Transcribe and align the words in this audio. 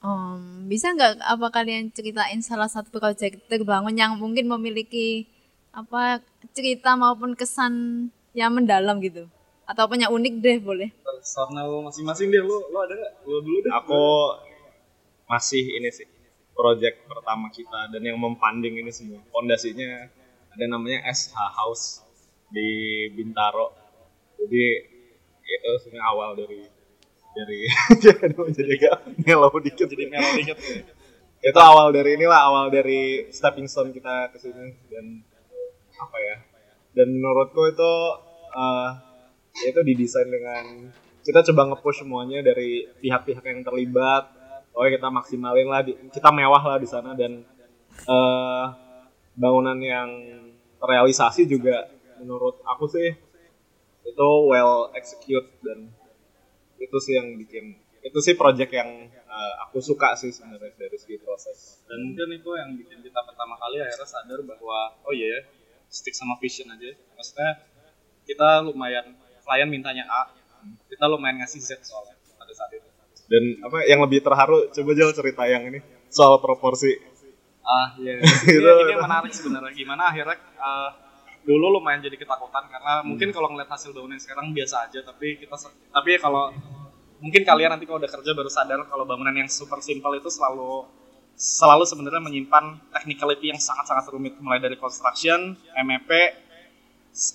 Um, 0.00 0.64
bisa 0.64 0.96
nggak 0.96 1.20
apa 1.20 1.46
kalian 1.52 1.92
ceritain 1.92 2.40
salah 2.40 2.72
satu 2.72 2.88
proyek 2.88 3.44
terbangun 3.52 3.92
yang 3.92 4.16
mungkin 4.16 4.48
memiliki 4.48 5.28
apa 5.76 6.24
cerita 6.56 6.96
maupun 6.96 7.36
kesan 7.36 8.08
yang 8.32 8.56
mendalam 8.56 8.96
gitu? 9.04 9.28
Atau 9.68 9.86
punya 9.86 10.08
unik 10.08 10.34
deh 10.40 10.58
boleh? 10.58 10.88
Personal 11.04 11.68
masing-masing 11.84 12.32
deh, 12.32 12.40
lu, 12.40 12.64
lu 12.72 12.78
ada 12.80 12.96
nggak? 12.96 13.12
Lu 13.28 13.44
dulu 13.44 13.58
deh. 13.60 13.72
Aku 13.76 14.02
masih 15.28 15.62
ini 15.78 15.92
sih 15.92 16.08
project 16.56 17.06
pertama 17.06 17.52
kita 17.52 17.92
dan 17.92 18.00
yang 18.00 18.16
memfunding 18.16 18.80
ini 18.80 18.88
semua. 18.88 19.20
Fondasinya 19.30 20.08
ada 20.50 20.64
namanya 20.64 21.04
SH 21.12 21.36
House 21.36 21.84
di 22.48 23.06
Bintaro. 23.12 23.72
Jadi 24.40 24.64
itu 25.44 25.70
sebenarnya 25.84 26.04
awal 26.08 26.30
dari 26.40 26.79
dari 27.34 27.60
jadi 28.56 28.72
agak 28.76 28.96
ngelow 29.24 29.54
dikit. 29.62 29.86
Jadi 29.86 30.04
melo 30.10 30.30
dikit. 30.36 30.58
itu 31.40 31.56
awal 31.56 31.88
dari 31.88 32.20
inilah 32.20 32.52
awal 32.52 32.68
dari 32.68 33.32
stepping 33.32 33.64
stone 33.64 33.94
kita 33.94 34.28
ke 34.34 34.38
sini. 34.38 34.76
Dan 34.90 35.24
apa 35.96 36.16
ya? 36.20 36.36
Dan 36.92 37.16
menurutku 37.16 37.64
itu 37.70 37.92
eh 38.50 38.90
itu 39.66 39.80
didesain 39.82 40.28
dengan 40.30 40.90
kita 41.20 41.44
coba 41.52 41.74
nge-push 41.74 42.02
semuanya 42.04 42.40
dari 42.44 42.86
pihak-pihak 43.00 43.44
yang 43.44 43.60
terlibat. 43.64 44.30
Oke 44.74 44.96
kita 44.96 45.08
maksimalin 45.10 45.68
lah 45.68 45.82
di- 45.82 45.98
kita 46.12 46.28
mewah 46.30 46.62
lah 46.62 46.78
di 46.78 46.88
sana. 46.88 47.16
Dan 47.16 47.44
eh 48.04 48.64
bangunan 49.38 49.78
yang 49.80 50.08
terrealisasi 50.80 51.48
juga 51.48 51.88
menurut 52.20 52.60
aku 52.68 52.84
sih 52.88 53.16
itu 54.04 54.28
well 54.48 54.92
execute 54.96 55.46
dan 55.64 55.88
itu 56.80 56.96
sih 56.98 57.14
yang 57.20 57.36
bikin 57.36 57.76
itu 58.00 58.18
sih 58.24 58.32
project 58.32 58.72
yang 58.72 58.88
eh, 59.12 59.54
aku 59.68 59.78
suka 59.84 60.16
sih 60.16 60.32
sebenarnya 60.32 60.72
dari 60.72 60.96
segi 60.96 61.20
proses 61.20 61.84
Dan 61.84 62.08
mungkin 62.08 62.32
itu 62.32 62.50
yang 62.56 62.70
bikin 62.80 62.98
kita 63.04 63.20
pertama 63.28 63.60
kali 63.60 63.76
akhirnya 63.84 64.08
sadar 64.08 64.40
bahwa 64.40 64.96
oh 65.04 65.12
iya 65.12 65.28
ya, 65.36 65.40
stick 65.92 66.16
sama 66.16 66.40
vision 66.40 66.72
aja. 66.72 66.96
Maksudnya 67.18 67.50
kita 68.24 68.64
lumayan 68.64 69.20
klien 69.44 69.68
mintanya 69.68 70.08
A, 70.08 70.32
kita 70.88 71.04
lumayan 71.10 71.44
ngasih 71.44 71.60
Z 71.60 71.82
soalnya 71.84 72.16
pada 72.40 72.52
saat 72.56 72.72
itu. 72.78 72.88
dan 73.30 73.44
apa 73.62 73.86
yang 73.86 74.02
lebih 74.02 74.26
terharu 74.26 74.66
coba 74.74 74.90
jual 74.90 75.14
cerita 75.14 75.46
yang 75.46 75.62
ini 75.70 75.78
soal 76.10 76.42
proporsi 76.42 76.98
Ah 77.62 77.94
iya. 78.02 78.18
Gitu. 78.48 78.58
ini, 78.58 78.90
ini 78.90 78.96
menarik 78.98 79.30
sebenarnya 79.30 79.70
gimana 79.70 80.10
akhirnya 80.10 80.34
eh, 80.34 80.90
dulu 81.40 81.80
lumayan 81.80 82.04
jadi 82.04 82.16
ketakutan 82.20 82.68
karena 82.68 83.00
mungkin 83.00 83.32
kalau 83.32 83.48
ngeliat 83.52 83.70
hasil 83.72 83.96
bangunan 83.96 84.20
sekarang 84.20 84.52
biasa 84.52 84.88
aja 84.88 85.00
tapi 85.00 85.40
kita 85.40 85.56
tapi 85.88 86.20
kalau 86.20 86.52
mungkin 87.20 87.42
kalian 87.44 87.72
nanti 87.76 87.88
kalau 87.88 87.96
udah 88.00 88.12
kerja 88.12 88.30
baru 88.36 88.50
sadar 88.52 88.80
kalau 88.88 89.04
bangunan 89.08 89.32
yang 89.32 89.48
super 89.48 89.80
simple 89.80 90.12
itu 90.16 90.28
selalu 90.28 90.84
selalu 91.40 91.84
sebenarnya 91.88 92.20
menyimpan 92.20 92.92
technicality 92.92 93.48
yang 93.48 93.60
sangat-sangat 93.60 94.12
rumit 94.12 94.36
mulai 94.44 94.60
dari 94.60 94.76
construction, 94.76 95.56
MEP, 95.56 96.10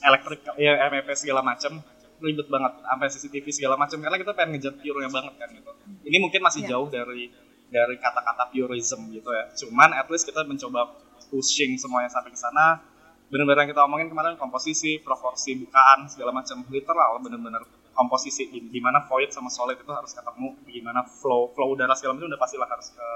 elektrik 0.06 0.45
ya 0.61 0.86
MEP 0.94 1.09
segala 1.17 1.42
macam 1.42 1.81
ribet 2.22 2.48
banget 2.48 2.73
sampai 2.80 3.08
CCTV 3.11 3.45
segala 3.52 3.76
macam 3.76 3.98
karena 4.00 4.17
kita 4.22 4.31
pengen 4.38 4.56
ngejar 4.56 4.73
pure-nya 4.80 5.09
banget 5.11 5.33
kan 5.36 5.50
gitu. 5.52 5.72
Ini 6.06 6.17
mungkin 6.22 6.42
masih 6.45 6.61
Iya. 6.64 6.70
jauh 6.78 6.88
dari 6.88 7.28
dari 7.67 7.95
kata-kata 8.00 8.53
purism 8.53 9.09
gitu 9.11 9.30
ya. 9.33 9.52
Cuman 9.58 9.89
at 9.92 10.08
least 10.08 10.23
kita 10.30 10.45
mencoba 10.48 10.95
pushing 11.28 11.76
semuanya 11.76 12.08
sampai 12.08 12.31
ke 12.31 12.39
sana. 12.39 12.80
Bener-bener 13.26 13.66
yang 13.66 13.70
kita 13.73 13.81
omongin 13.90 14.08
kemarin 14.14 14.38
komposisi, 14.38 15.02
proporsi, 15.02 15.58
bukaan 15.58 16.06
segala 16.06 16.30
macam. 16.30 16.62
Literal 16.70 17.18
bener-bener 17.26 17.64
komposisi. 17.98 18.52
Di, 18.54 18.59
di 18.70 18.80
mana 18.84 19.02
void 19.09 19.34
sama 19.34 19.50
solid 19.50 19.82
itu 19.82 19.90
harus 19.90 20.14
ketemu, 20.14 20.54
gimana 20.70 21.02
flow 21.02 21.50
flow 21.58 21.73
udara 21.73 21.98
segala 21.98 22.20
macam 22.22 22.30
udah 22.30 22.42
pastilah 22.42 22.70
harus 22.70 22.94
ke 22.94 23.08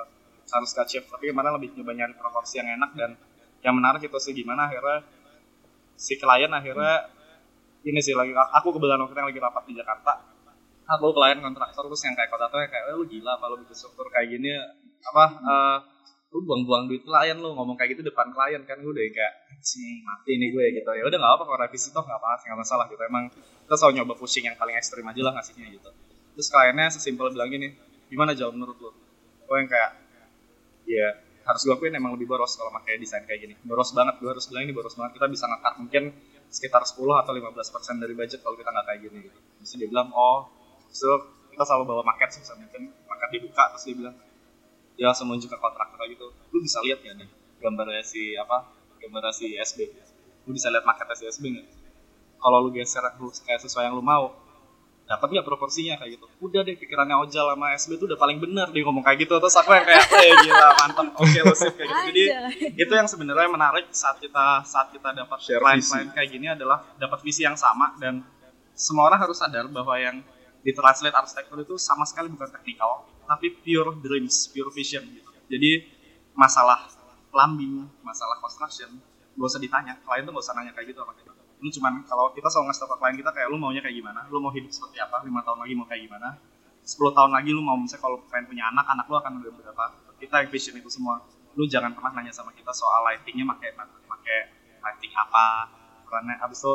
harus 0.49 0.69
ke 0.73 0.79
achieve. 0.81 1.05
Tapi 1.05 1.29
kemarin 1.29 1.53
lebih 1.61 1.77
nyoba 1.77 1.93
nyari 1.93 2.13
proporsi 2.17 2.57
yang 2.57 2.69
enak 2.73 2.91
dan 2.97 3.11
yang 3.61 3.75
menarik 3.77 4.01
itu 4.01 4.17
sih 4.17 4.33
gimana 4.33 4.71
akhirnya 4.71 5.03
si 5.99 6.15
klien 6.15 6.47
akhirnya 6.49 7.11
ini 7.83 7.99
sih 7.99 8.15
lagi 8.15 8.31
aku 8.31 8.75
kebetulan 8.75 9.03
waktu 9.03 9.19
yang 9.19 9.29
lagi 9.29 9.41
rapat 9.43 9.63
di 9.67 9.73
Jakarta. 9.77 10.13
Aku 10.89 11.13
klien 11.13 11.37
kontraktor 11.37 11.85
terus 11.85 12.01
yang 12.01 12.17
kayak 12.17 12.33
kontraktor 12.33 12.65
kayak 12.65 12.89
"Eh, 12.89 12.95
lu 12.97 13.05
gila 13.05 13.37
lu 13.37 13.61
bikin 13.61 13.75
struktur 13.77 14.09
kayak 14.09 14.31
gini 14.31 14.49
apa 15.05 15.25
eh, 15.37 15.77
lu 16.29 16.45
buang-buang 16.45 16.85
duit 16.85 17.01
klien 17.01 17.37
lu 17.41 17.57
ngomong 17.57 17.73
kayak 17.73 17.97
gitu 17.97 18.05
depan 18.05 18.29
klien 18.29 18.61
kan 18.61 18.77
gue 18.77 18.91
udah 18.93 19.01
kayak 19.01 19.33
sih 19.65 20.05
mati 20.05 20.37
nih 20.37 20.53
gue 20.53 20.65
gitu. 20.77 20.89
Ya 20.93 21.03
udah 21.09 21.17
nggak 21.17 21.33
apa 21.41 21.43
kalau 21.49 21.59
revisi 21.65 21.89
toh 21.89 22.05
nggak 22.05 22.19
apa 22.21 22.45
nggak 22.45 22.59
masalah 22.61 22.85
gitu. 22.85 23.01
Emang 23.01 23.33
kita 23.33 23.75
selalu 23.75 23.93
nyoba 24.01 24.13
pushing 24.13 24.45
yang 24.45 24.53
paling 24.53 24.77
ekstrim 24.77 25.05
aja 25.09 25.21
lah 25.25 25.33
ngasihnya 25.41 25.73
gitu. 25.73 25.89
Terus 26.37 26.47
kliennya 26.53 26.85
sesimpel 26.93 27.33
bilang 27.33 27.49
gini 27.49 27.73
gimana 28.13 28.37
jawab 28.37 28.53
menurut 28.53 28.77
lu? 28.77 28.91
Gue 29.49 29.57
yang 29.57 29.69
kayak 29.69 29.91
ya 30.85 31.07
harus 31.49 31.61
gue 31.65 31.73
akuin 31.73 31.97
emang 31.97 32.13
lebih 32.13 32.29
boros 32.29 32.53
kalau 32.53 32.69
pakai 32.77 33.01
desain 33.01 33.25
kayak 33.25 33.49
gini. 33.49 33.53
Boros 33.65 33.89
banget 33.97 34.21
gue 34.21 34.29
harus 34.29 34.45
bilang 34.53 34.69
ini 34.69 34.73
boros 34.77 34.93
banget 34.93 35.17
kita 35.17 35.25
bisa 35.33 35.49
ngekat 35.49 35.73
mungkin 35.81 36.03
sekitar 36.49 36.85
10 36.85 36.97
atau 37.25 37.33
15 37.33 37.73
persen 37.73 37.95
dari 37.97 38.13
budget 38.13 38.45
kalau 38.45 38.53
kita 38.53 38.69
nggak 38.69 38.85
kayak 38.85 38.99
gini 39.01 39.17
gitu. 39.25 39.39
Terus 39.65 39.71
dia 39.81 39.89
bilang 39.89 40.13
oh 40.13 40.45
so 40.93 41.09
kita 41.49 41.65
selalu 41.65 41.89
bawa 41.89 42.01
market 42.05 42.29
sebisa 42.37 42.53
mungkin 42.53 42.93
market 43.09 43.29
dibuka 43.33 43.73
terus 43.73 43.83
dia 43.89 43.97
bilang 43.97 44.15
dia 44.99 45.07
langsung 45.07 45.31
nunjuk 45.31 45.47
ke 45.47 45.55
kontraktor 45.55 46.03
gitu. 46.11 46.27
Lu 46.51 46.59
bisa 46.59 46.83
lihat 46.83 46.99
ya 46.99 47.15
nih 47.15 47.31
gambarnya 47.63 48.03
si 48.03 48.35
apa 48.35 48.67
gambarnya 48.99 49.31
si 49.31 49.55
SB 49.55 49.87
lu 50.43 50.51
bisa 50.51 50.67
lihat 50.67 50.83
marketnya 50.83 51.15
si 51.15 51.25
SB 51.31 51.43
nggak? 51.55 51.67
Kalau 52.39 52.57
lu 52.67 52.69
geser 52.75 52.99
lu 53.15 53.31
kayak 53.31 53.63
sesuai 53.63 53.87
yang 53.87 53.95
lu 53.95 54.03
mau 54.03 54.35
dapat 55.07 55.39
nggak 55.39 55.47
proporsinya 55.47 55.95
kayak 55.95 56.19
gitu? 56.19 56.27
Udah 56.43 56.67
deh 56.67 56.75
pikirannya 56.75 57.15
Ojal 57.15 57.47
sama 57.47 57.71
SB 57.79 57.95
tuh 57.95 58.11
udah 58.11 58.19
paling 58.19 58.43
benar 58.43 58.75
dia 58.75 58.83
ngomong 58.83 59.07
kayak 59.07 59.23
gitu. 59.23 59.39
Terus 59.39 59.55
aku 59.55 59.71
yang 59.71 59.87
kayak 59.87 60.03
eh 60.19 60.35
gila 60.35 60.67
mantap 60.83 61.07
oke 61.15 61.39
lu 61.47 61.55
sip 61.55 61.73
kayak 61.79 61.87
gitu. 61.87 62.03
Jadi 62.11 62.23
itu 62.75 62.93
yang 62.93 63.07
sebenarnya 63.07 63.47
menarik 63.47 63.87
saat 63.95 64.19
kita 64.19 64.67
saat 64.67 64.91
kita 64.91 65.15
dapat 65.15 65.39
Share 65.39 65.63
klien-klien 65.63 66.11
kayak 66.11 66.27
gini 66.27 66.47
adalah 66.51 66.83
dapat 66.99 67.23
visi 67.23 67.47
yang 67.47 67.55
sama 67.55 67.95
dan 68.03 68.19
semua 68.75 69.07
orang 69.07 69.19
harus 69.23 69.39
sadar 69.39 69.63
bahwa 69.71 69.95
yang 69.95 70.19
ditranslate 70.59 71.15
arsitektur 71.15 71.63
itu 71.63 71.79
sama 71.79 72.03
sekali 72.03 72.27
bukan 72.27 72.51
teknikal 72.51 73.07
tapi 73.29 73.53
pure 73.61 74.01
dreams 74.01 74.49
pure 74.49 74.73
vision 74.73 75.05
gitu. 75.13 75.29
Jadi 75.53 75.85
masalah 76.33 76.89
plumbing 77.29 77.85
masalah 78.01 78.41
construction 78.41 78.89
gak 79.37 79.47
usah 79.47 79.61
ditanya. 79.61 79.93
Klien 80.01 80.25
tuh 80.25 80.33
gak 80.33 80.43
usah 80.43 80.55
nanya 80.57 80.73
kayak 80.73 80.89
gitu 80.89 81.05
sama 81.05 81.13
kita. 81.13 81.31
Lu 81.61 81.69
cuman 81.69 81.93
kalau 82.09 82.33
kita 82.33 82.49
selalu 82.49 82.73
ngasih 82.73 82.81
tau 82.89 82.97
klien 82.97 83.15
kita 83.21 83.31
kayak 83.31 83.47
lu 83.53 83.61
maunya 83.61 83.85
kayak 83.85 83.95
gimana? 83.95 84.25
Lu 84.33 84.41
mau 84.41 84.49
hidup 84.49 84.73
seperti 84.73 84.97
apa? 84.97 85.21
Lima 85.21 85.45
tahun 85.45 85.61
lagi 85.61 85.73
mau 85.77 85.85
kayak 85.85 86.01
gimana? 86.09 86.29
10 86.89 87.13
tahun 87.13 87.31
lagi 87.37 87.53
lu 87.53 87.61
mau 87.61 87.77
misalnya 87.77 88.01
kalau 88.01 88.17
pengen 88.33 88.49
punya 88.49 88.65
anak 88.73 88.85
anak 88.89 89.05
lu 89.05 89.15
akan 89.21 89.31
udah 89.45 89.51
berapa? 89.53 89.83
Kita 90.17 90.35
yang 90.41 90.49
vision 90.49 90.75
itu 90.81 90.89
semua. 90.89 91.21
Lu 91.53 91.69
jangan 91.69 91.93
pernah 91.93 92.11
nanya 92.17 92.33
sama 92.33 92.49
kita 92.55 92.73
soal 92.73 93.05
lightingnya 93.13 93.45
pakai 93.45 93.69
pakai 94.09 94.37
lighting 94.81 95.13
apa. 95.13 95.69
Karena 96.09 96.33
abis 96.41 96.65
itu 96.65 96.73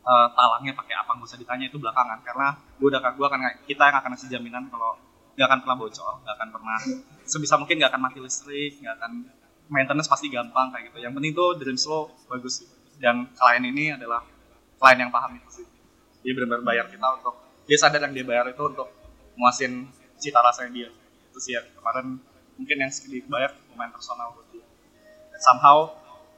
eh, 0.00 0.28
talangnya 0.32 0.72
pakai 0.72 0.94
apa 0.96 1.10
nggak 1.12 1.28
usah 1.28 1.38
ditanya 1.38 1.68
itu 1.68 1.76
belakangan. 1.76 2.24
Karena 2.24 2.56
gue 2.56 2.88
udah 2.88 3.00
gue 3.04 3.26
akan 3.26 3.40
kita 3.68 3.82
yang 3.92 3.96
akan 4.00 4.10
ngasih 4.16 4.28
jaminan 4.32 4.64
kalau 4.72 4.96
nggak 5.34 5.46
akan 5.50 5.58
pernah 5.66 5.76
bocor 5.78 6.14
nggak 6.22 6.34
akan 6.38 6.48
pernah. 6.54 6.78
Sebisa 7.26 7.54
mungkin 7.58 7.76
nggak 7.80 7.90
akan 7.90 8.02
mati 8.02 8.18
listrik 8.22 8.78
nggak 8.80 8.94
akan 9.00 9.12
maintenance 9.68 10.08
pasti 10.08 10.30
gampang 10.30 10.70
kayak 10.70 10.92
gitu. 10.92 10.98
Yang 11.02 11.12
penting 11.18 11.32
tuh 11.34 11.48
dreams 11.58 11.84
lo 11.86 12.00
bagus. 12.30 12.64
Gitu. 12.64 12.74
dan 12.94 13.26
klien 13.34 13.64
ini 13.66 13.90
adalah 13.90 14.22
klien 14.78 14.98
yang 15.02 15.10
paham 15.10 15.34
itu. 15.34 15.62
Sih 15.62 15.66
dia 16.22 16.32
benar-benar 16.32 16.62
bayar 16.62 16.86
kita 16.86 17.06
untuk 17.20 17.34
dia 17.66 17.76
sadar 17.76 18.00
yang 18.06 18.14
dia 18.14 18.24
bayar 18.24 18.46
itu 18.54 18.62
untuk 18.62 18.88
muasin 19.34 19.90
cita 20.22 20.38
rasanya 20.38 20.70
dia. 20.70 20.88
Itu 21.28 21.38
sih 21.42 21.58
yang 21.58 21.66
kemarin 21.74 22.22
mungkin 22.54 22.76
yang 22.86 22.90
sedikit 22.94 23.26
bayar 23.26 23.50
lumayan 23.74 23.90
personal 23.90 24.30
buat 24.38 24.46
dia. 24.54 24.62
Somehow 25.42 25.90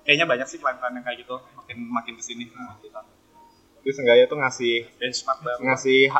kayaknya 0.09 0.25
banyak 0.25 0.49
sih 0.49 0.57
klien-klien 0.57 0.97
yang 0.97 1.05
kayak 1.05 1.19
gitu 1.27 1.37
makin 1.59 1.77
makin 1.93 2.15
ke 2.17 2.23
sini 2.25 2.49
sama 2.49 2.79
kita 2.81 3.05
itu 3.87 3.95
seenggaknya 3.95 4.27
tuh 4.27 4.39
ngasih 4.43 4.75
benchmark 4.99 5.39
baru. 5.47 5.63
ngasih 5.63 6.11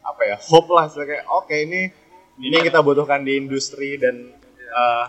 apa 0.00 0.22
ya 0.24 0.36
hope 0.40 0.72
lah 0.72 0.88
kayak 0.88 1.28
oke 1.28 1.52
ini 1.52 1.92
ini 2.40 2.54
yang 2.58 2.66
kita 2.66 2.80
butuhkan 2.82 3.22
di 3.22 3.38
industri 3.38 3.94
dan 4.00 4.34
eh, 4.58 5.06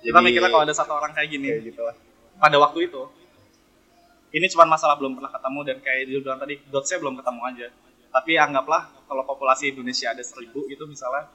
kita 0.00 0.16
jadi- 0.16 0.24
mikirnya 0.24 0.50
kalau 0.52 0.64
ada 0.64 0.74
satu 0.76 0.92
orang 0.96 1.12
kayak 1.12 1.28
gini 1.28 1.46
kayak 1.52 1.64
gitu 1.72 1.82
lah. 1.84 1.96
pada 2.36 2.56
waktu 2.60 2.88
itu 2.88 3.02
ini 4.36 4.46
cuma 4.52 4.68
masalah 4.68 5.00
belum 5.00 5.16
pernah 5.16 5.32
ketemu 5.32 5.60
dan 5.64 5.76
kayak 5.80 6.02
dia 6.08 6.18
bilang 6.20 6.38
tadi 6.40 6.54
dotsnya 6.68 6.98
belum 7.00 7.14
ketemu 7.16 7.40
aja. 7.48 7.66
Tapi 8.12 8.32
anggaplah 8.36 8.82
kalau 9.08 9.22
populasi 9.24 9.72
Indonesia 9.72 10.12
ada 10.12 10.20
seribu 10.24 10.68
itu 10.68 10.84
misalnya 10.84 11.28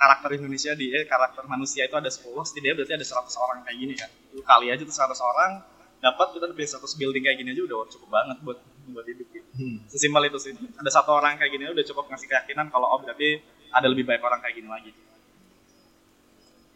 karakter 0.00 0.40
Indonesia 0.40 0.72
di 0.72 0.88
eh, 0.96 1.04
karakter 1.04 1.44
manusia 1.44 1.84
itu 1.84 1.92
ada 1.92 2.08
10 2.08 2.24
setidaknya 2.48 2.80
berarti 2.80 2.94
ada 2.96 3.04
100 3.04 3.36
orang 3.44 3.58
kayak 3.68 3.76
gini 3.76 3.94
kan 4.00 4.08
lu 4.32 4.40
kali 4.40 4.72
aja 4.72 4.80
tuh 4.80 4.96
100 4.96 5.12
orang 5.20 5.50
dapat 6.00 6.26
kita 6.32 6.46
lebih 6.48 6.64
100 6.64 6.80
building 6.96 7.22
kayak 7.28 7.36
gini 7.36 7.50
aja 7.52 7.62
udah 7.68 7.78
cukup 7.92 8.08
banget 8.08 8.36
buat 8.40 8.58
buat 8.96 9.04
hidup. 9.04 9.28
Gitu. 9.28 9.44
sesimpel 9.92 10.24
itu 10.32 10.38
sih. 10.40 10.52
Ada 10.56 10.90
satu 11.02 11.12
orang 11.12 11.36
kayak 11.36 11.52
gini 11.52 11.68
udah 11.68 11.84
cukup 11.84 12.08
ngasih 12.08 12.28
keyakinan 12.32 12.72
kalau 12.72 12.88
oh 12.88 12.98
berarti 13.04 13.44
ada 13.70 13.86
lebih 13.86 14.04
banyak 14.06 14.22
orang 14.22 14.40
kayak 14.42 14.54
gini 14.58 14.68
lagi. 14.68 14.92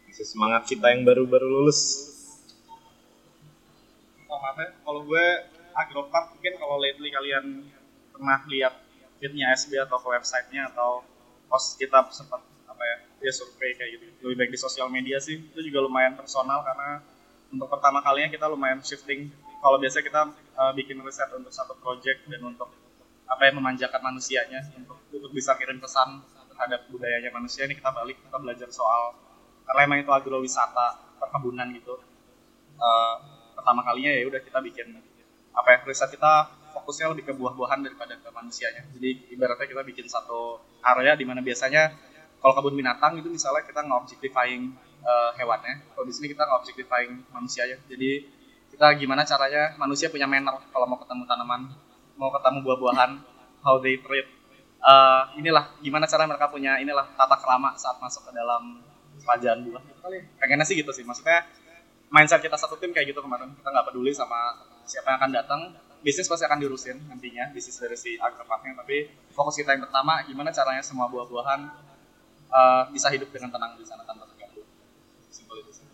Masih 0.07 0.27
semangat 0.27 0.63
kita 0.67 0.95
yang 0.95 1.03
baru-baru 1.03 1.43
lulus. 1.43 2.11
Oh, 4.31 4.39
maaf 4.39 4.57
ya, 4.57 4.71
kalau 4.83 5.01
gue 5.03 5.25
Agropark 5.75 6.39
mungkin 6.39 6.53
kalau 6.55 6.79
lately 6.79 7.11
kalian 7.11 7.67
pernah 8.15 8.39
lihat 8.47 8.79
feednya 9.19 9.51
SB 9.51 9.75
atau 9.83 9.99
ke 9.99 10.07
websitenya 10.07 10.71
atau 10.71 11.03
post 11.51 11.75
kita 11.75 12.07
sempat 12.15 12.39
apa 12.71 12.83
ya 12.83 12.97
ya 13.27 13.31
survei 13.35 13.75
kayak 13.75 13.99
gitu. 13.99 14.03
Lebih 14.23 14.35
baik 14.39 14.51
di 14.55 14.59
sosial 14.59 14.87
media 14.87 15.19
sih. 15.19 15.35
Itu 15.35 15.59
juga 15.59 15.83
lumayan 15.83 16.15
personal 16.15 16.63
karena 16.63 17.03
untuk 17.51 17.67
pertama 17.67 17.99
kalinya 17.99 18.31
kita 18.31 18.47
lumayan 18.47 18.79
shifting. 18.79 19.27
Kalau 19.59 19.75
biasa 19.81 19.99
kita 19.99 20.31
uh, 20.31 20.71
bikin 20.71 21.03
riset 21.03 21.27
untuk 21.35 21.51
satu 21.51 21.75
project 21.75 22.23
dan 22.31 22.39
untuk 22.39 22.71
apa 23.25 23.41
yang 23.51 23.59
memanjakan 23.59 23.99
manusianya 23.99 24.61
untuk 24.77 25.01
untuk 25.09 25.31
bisa 25.33 25.57
kirim 25.57 25.81
pesan 25.81 26.21
terhadap 26.55 26.87
budayanya 26.87 27.29
manusia 27.35 27.67
ini 27.67 27.75
kita 27.75 27.91
balik 27.91 28.15
kita 28.23 28.37
belajar 28.39 28.71
soal 28.71 29.11
karena 29.67 29.81
emang 29.83 29.99
itu 30.07 30.11
agrowisata 30.15 31.19
perkebunan 31.19 31.67
gitu. 31.75 31.99
Uh, 32.75 33.15
pertama 33.55 33.83
kalinya 33.83 34.11
ya 34.15 34.23
udah 34.27 34.39
kita 34.39 34.59
bikin 34.63 34.87
apa 35.55 35.67
ya 35.71 35.77
riset 35.87 36.11
kita 36.11 36.51
fokusnya 36.75 37.15
lebih 37.15 37.31
ke 37.31 37.33
buah-buahan 37.35 37.83
daripada 37.83 38.15
ke 38.19 38.29
manusianya. 38.31 38.87
Jadi 38.95 39.35
ibaratnya 39.35 39.67
kita 39.67 39.83
bikin 39.83 40.07
satu 40.07 40.59
area 40.83 41.15
di 41.15 41.27
mana 41.27 41.43
biasanya 41.43 41.91
kalau 42.39 42.53
kebun 42.61 42.75
binatang 42.79 43.19
itu 43.19 43.31
misalnya 43.31 43.63
kita 43.63 43.83
nggak 43.83 43.99
objectifying 44.05 44.75
uh, 45.03 45.31
hewannya. 45.39 45.87
Kalau 45.91 46.05
di 46.07 46.13
sini 46.13 46.31
kita 46.31 46.43
nggak 46.43 46.59
objectifying 46.61 47.23
manusianya. 47.31 47.79
Jadi 47.87 48.11
kita 48.75 48.91
gimana 48.99 49.23
caranya 49.23 49.71
manusia 49.79 50.11
punya 50.11 50.27
manner 50.27 50.59
kalau 50.71 50.83
mau 50.83 50.99
ketemu 50.99 51.23
tanaman 51.23 51.71
mau 52.19 52.27
ketemu 52.31 52.59
buah-buahan 52.63 53.11
how 53.63 53.79
they 53.79 53.95
treat 54.03 54.27
uh, 54.85 55.33
inilah 55.35 55.73
gimana 55.81 56.05
cara 56.05 56.29
mereka 56.29 56.47
punya 56.53 56.77
inilah 56.77 57.09
tata 57.17 57.35
kerama 57.41 57.73
saat 57.75 57.97
masuk 57.97 58.29
ke 58.29 58.31
dalam 58.37 58.79
kerajaan 59.25 59.65
buah 59.65 59.81
pengennya 60.37 60.65
sih 60.67 60.77
gitu 60.77 60.93
sih 60.93 61.01
maksudnya 61.01 61.49
mindset 62.13 62.39
kita 62.45 62.55
satu 62.55 62.77
tim 62.77 62.93
kayak 62.93 63.11
gitu 63.11 63.19
kemarin. 63.19 63.51
Kita 63.57 63.67
nggak 63.73 63.85
peduli 63.89 64.13
sama 64.13 64.55
siapa 64.85 65.11
yang 65.11 65.17
akan 65.19 65.31
datang. 65.33 65.61
Bisnis 66.05 66.29
pasti 66.29 66.45
akan 66.45 66.61
diurusin 66.61 67.01
nantinya 67.09 67.49
bisnis 67.49 67.81
dari 67.81 67.97
si 67.97 68.13
agroparknya 68.21 68.77
tapi 68.77 69.09
fokus 69.33 69.57
kita 69.57 69.73
yang 69.73 69.89
pertama 69.89 70.21
gimana 70.29 70.53
caranya 70.53 70.85
semua 70.85 71.09
buah-buahan 71.09 71.65
uh, 72.53 72.83
bisa 72.93 73.09
hidup 73.09 73.33
dengan 73.33 73.49
tenang 73.49 73.73
di 73.73 73.81
sana 73.89 74.05
tanpa 74.05 74.29
terganggu. 74.29 74.61
Simpel 75.33 75.65
itu 75.65 75.81
sih. 75.81 75.87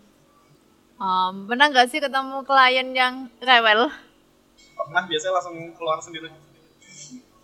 Um, 0.99 1.47
pernah 1.47 1.71
nggak 1.71 1.87
sih 1.87 2.03
ketemu 2.03 2.43
klien 2.43 2.87
yang 2.91 3.15
rewel? 3.39 3.87
pernah 4.81 5.03
biasanya 5.05 5.33
langsung 5.37 5.57
keluar 5.77 5.97
sendiri 6.01 6.29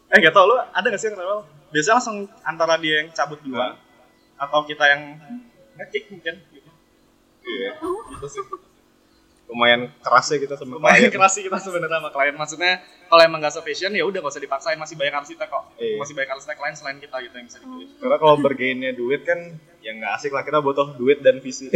eh 0.07 0.17
gak 0.23 0.33
tau 0.33 0.45
lu 0.47 0.55
ada 0.55 0.87
gak 0.87 1.01
sih 1.01 1.11
yang 1.11 1.19
rewel? 1.19 1.43
Biasanya 1.71 1.95
langsung 1.99 2.17
antara 2.47 2.79
dia 2.79 3.03
yang 3.03 3.09
cabut 3.11 3.39
duluan 3.43 3.75
atau 4.39 4.59
kita 4.63 4.85
yang 4.87 5.01
ngekick 5.75 6.07
mungkin 6.13 6.35
gitu. 6.53 6.69
Iya. 7.47 7.71
gitu 8.15 8.27
sih. 8.31 8.43
Lumayan 9.47 9.87
keras 10.03 10.27
ya 10.31 10.37
kita 10.43 10.59
sama 10.59 10.75
lumayan 10.79 11.07
klien. 11.07 11.11
keras 11.15 11.31
sih 11.39 11.43
kita 11.43 11.59
sebenarnya 11.59 11.99
sama 11.99 12.09
klien. 12.11 12.35
Maksudnya 12.35 12.73
kalau 13.11 13.21
emang 13.23 13.39
gak 13.43 13.55
sufficient 13.55 13.93
ya 13.95 14.03
udah 14.07 14.19
gak 14.23 14.31
usah 14.31 14.43
dipaksain. 14.43 14.79
Masih 14.79 14.95
banyak 14.95 15.15
arsitek 15.15 15.47
kok. 15.47 15.63
Iya. 15.75 15.99
masih 15.99 16.13
banyak 16.15 16.31
arsitek 16.39 16.57
lain 16.59 16.75
selain 16.75 16.97
kita 17.03 17.15
gitu 17.27 17.35
yang 17.35 17.47
bisa 17.47 17.59
dipilih. 17.59 17.87
Karena 17.99 18.17
kalau 18.19 18.35
bergainnya 18.39 18.91
duit 18.95 19.27
kan 19.27 19.39
ya 19.83 19.91
nggak 19.91 20.11
asik 20.19 20.31
lah. 20.31 20.47
Kita 20.47 20.63
butuh 20.63 20.95
duit 20.95 21.19
dan 21.19 21.43
visi. 21.43 21.67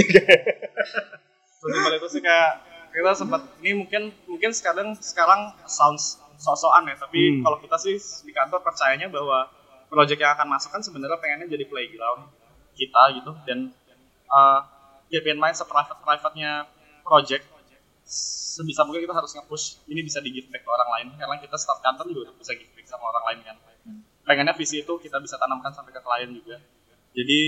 Sesimpel 1.61 1.99
itu 1.99 2.07
sih 2.07 2.23
kayak 2.23 2.51
kita 2.91 3.11
sempat 3.15 3.41
ini 3.63 3.85
mungkin 3.85 4.11
mungkin 4.27 4.51
sekarang 4.51 4.99
sekarang 4.99 5.55
sounds 5.63 6.19
sok-sokan 6.41 6.89
ya 6.89 6.97
tapi 6.97 7.21
Hmm. 7.37 7.41
kalau 7.45 7.57
kita 7.61 7.77
sih 7.77 7.95
di 8.25 8.33
kantor 8.33 8.65
percayanya 8.65 9.07
bahwa 9.13 9.45
project 9.87 10.17
yang 10.17 10.33
akan 10.33 10.47
masuk 10.49 10.73
kan 10.73 10.81
sebenarnya 10.81 11.21
pengennya 11.21 11.47
jadi 11.53 11.65
playground 11.69 12.33
kita 12.73 13.01
gitu 13.21 13.31
dan 13.45 13.69
uh, 14.27 14.59
keep 15.11 15.21
in 15.27 15.37
mind 15.37 15.53
seprivate 15.53 16.01
private-nya 16.01 16.65
project 17.05 17.45
sebisa 18.51 18.83
mungkin 18.83 19.05
kita 19.07 19.15
harus 19.15 19.31
nge-push 19.37 19.85
ini 19.87 20.01
bisa 20.03 20.19
di 20.19 20.33
give 20.33 20.49
back 20.49 20.65
ke 20.65 20.69
orang 20.71 20.89
lain 20.99 21.07
karena 21.15 21.35
kita 21.39 21.55
start 21.55 21.79
kantor 21.79 22.09
juga 22.09 22.33
bisa 22.35 22.51
give 22.57 22.71
back 22.73 22.87
sama 22.89 23.07
orang 23.13 23.23
lain 23.31 23.39
kan 23.45 23.57
pengennya 24.25 24.53
visi 24.57 24.81
itu 24.83 24.93
kita 24.99 25.17
bisa 25.21 25.35
tanamkan 25.37 25.71
sampai 25.71 25.91
ke 25.93 26.01
klien 26.03 26.31
juga 26.31 26.57
jadi 27.15 27.39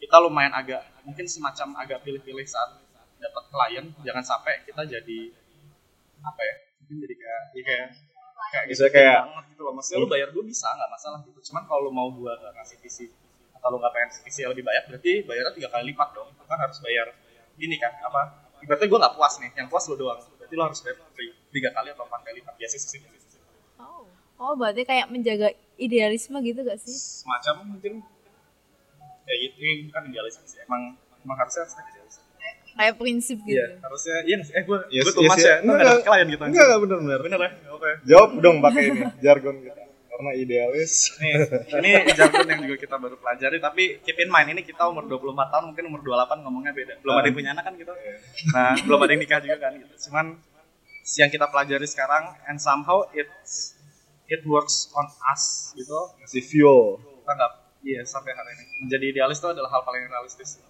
kita 0.00 0.16
lumayan 0.20 0.52
agak 0.52 0.84
mungkin 1.04 1.24
semacam 1.24 1.80
agak 1.80 2.04
pilih-pilih 2.04 2.44
saat 2.44 2.76
dapat 3.16 3.44
klien 3.48 3.84
jangan 4.04 4.24
sampai 4.24 4.64
kita 4.68 4.82
jadi 4.84 5.18
apa 6.20 6.40
ya 6.40 6.54
mungkin 6.80 6.96
jadi 7.04 7.14
kayak 7.16 7.42
ya 7.56 7.62
kayak 7.64 7.88
kayak 8.48 8.64
Bisa 8.66 8.84
gitu 8.84 8.94
kayak- 8.94 9.22
banget 9.24 9.44
gitu 9.50 9.62
loh. 9.62 9.72
Maksudnya 9.72 9.98
lu 9.98 10.08
bayar 10.08 10.28
gue 10.30 10.44
bisa 10.44 10.68
nggak 10.68 10.90
masalah 10.90 11.18
gitu. 11.22 11.38
Cuman 11.42 11.62
kalau 11.64 11.80
lu 11.84 11.90
mau 11.90 12.08
nggak 12.08 12.52
ngasih 12.54 12.76
visi 12.78 13.06
atau 13.52 13.68
lu 13.68 13.76
nggak 13.76 13.92
pengen 13.92 14.10
visi 14.22 14.38
yang 14.40 14.50
lebih 14.50 14.64
banyak 14.64 14.84
berarti 14.86 15.12
bayarnya 15.22 15.52
tiga 15.52 15.68
kali 15.68 15.84
lipat 15.90 16.08
dong. 16.12 16.28
Lu 16.32 16.44
kan 16.44 16.58
harus 16.58 16.78
bayar 16.78 17.06
ini 17.56 17.76
kan 17.76 17.92
apa 18.00 18.20
ibaratnya 18.58 18.86
gue 18.86 18.98
nggak 18.98 19.14
puas 19.14 19.34
nih 19.38 19.50
yang 19.54 19.66
puas 19.66 19.84
lu 19.86 19.96
doang. 19.96 20.20
Berarti 20.36 20.54
lu 20.54 20.62
harus 20.62 20.78
bayar 20.80 20.96
tiga- 21.12 21.36
tiga 21.50 21.68
kali 21.72 21.88
atau 21.90 22.04
empat 22.04 22.20
kali 22.22 22.34
lipat. 22.38 22.54
Biasa 22.56 22.76
sih 22.76 23.00
Oh. 23.76 24.04
Oh, 24.36 24.52
berarti 24.52 24.82
kayak 24.82 25.08
menjaga 25.08 25.48
idealisme 25.76 26.36
gitu 26.40 26.60
gak 26.60 26.76
sih? 26.78 26.92
semacam 26.92 27.72
mungkin 27.72 28.04
kayak 29.22 29.38
gitu 29.42 29.56
ini 29.58 29.88
kan 29.88 30.04
idealis 30.04 30.36
sih. 30.40 30.60
Emang 30.60 30.94
emang 31.18 31.36
harusnya 31.36 31.64
Kayak 32.76 32.94
prinsip 33.00 33.38
gitu. 33.40 33.56
Iya, 33.56 33.66
harusnya 33.80 34.16
iya? 34.28 34.36
Eh 34.52 34.62
gue 34.68 34.78
Yes, 34.92 35.04
gue 35.08 35.12
tuh 35.16 35.24
yes, 35.24 35.30
mas 35.32 35.40
ya. 35.40 35.48
ya, 35.48 35.56
enggak 35.64 35.80
ada 35.80 36.04
klien 36.04 36.26
gitu. 36.28 36.42
Enggak, 36.44 36.64
enggak 36.68 36.80
benar 36.84 36.98
benar. 37.00 37.18
Bener 37.24 37.38
ya? 37.40 37.50
Oke. 37.72 37.90
Jawab 38.04 38.30
dong 38.44 38.56
pakai 38.60 38.82
ini 38.92 39.00
jargon 39.24 39.56
kita. 39.64 39.80
Karena 40.16 40.32
idealis. 40.32 40.92
Nih, 41.20 41.32
ini 41.76 41.90
jargon 42.16 42.46
yang 42.48 42.60
juga 42.64 42.76
kita 42.80 42.96
baru 42.96 43.16
pelajari 43.20 43.56
tapi 43.60 44.00
keep 44.00 44.16
in 44.16 44.32
mind 44.32 44.48
ini 44.56 44.64
kita 44.64 44.88
umur 44.88 45.04
24 45.08 45.52
tahun 45.52 45.64
mungkin 45.72 45.84
umur 45.92 46.00
28 46.04 46.44
ngomongnya 46.44 46.72
beda. 46.72 46.94
Belum 47.04 47.14
ada 47.16 47.26
yang 47.28 47.36
punya 47.36 47.50
anak 47.52 47.64
kan 47.68 47.74
gitu. 47.76 47.92
Nah, 48.52 48.72
belum 48.80 48.98
ada 49.04 49.10
yang 49.12 49.20
nikah 49.20 49.40
juga 49.44 49.56
kan 49.60 49.72
gitu. 49.76 49.94
Cuman 50.08 50.26
yang 51.20 51.30
kita 51.30 51.46
pelajari 51.52 51.86
sekarang 51.88 52.32
and 52.48 52.56
somehow 52.60 53.04
it 53.12 53.28
it 54.26 54.42
works 54.48 54.88
on 54.96 55.06
us 55.32 55.72
gitu. 55.76 56.00
Ngasih 56.20 56.42
fuel. 56.44 57.00
Kita 57.00 57.32
nggak 57.36 57.52
iya 57.84 58.00
sampai 58.08 58.32
hari 58.32 58.50
ini. 58.56 58.64
Menjadi 58.88 59.04
idealis 59.16 59.38
itu 59.38 59.48
adalah 59.52 59.68
hal 59.68 59.82
paling 59.84 60.02
realistis. 60.08 60.60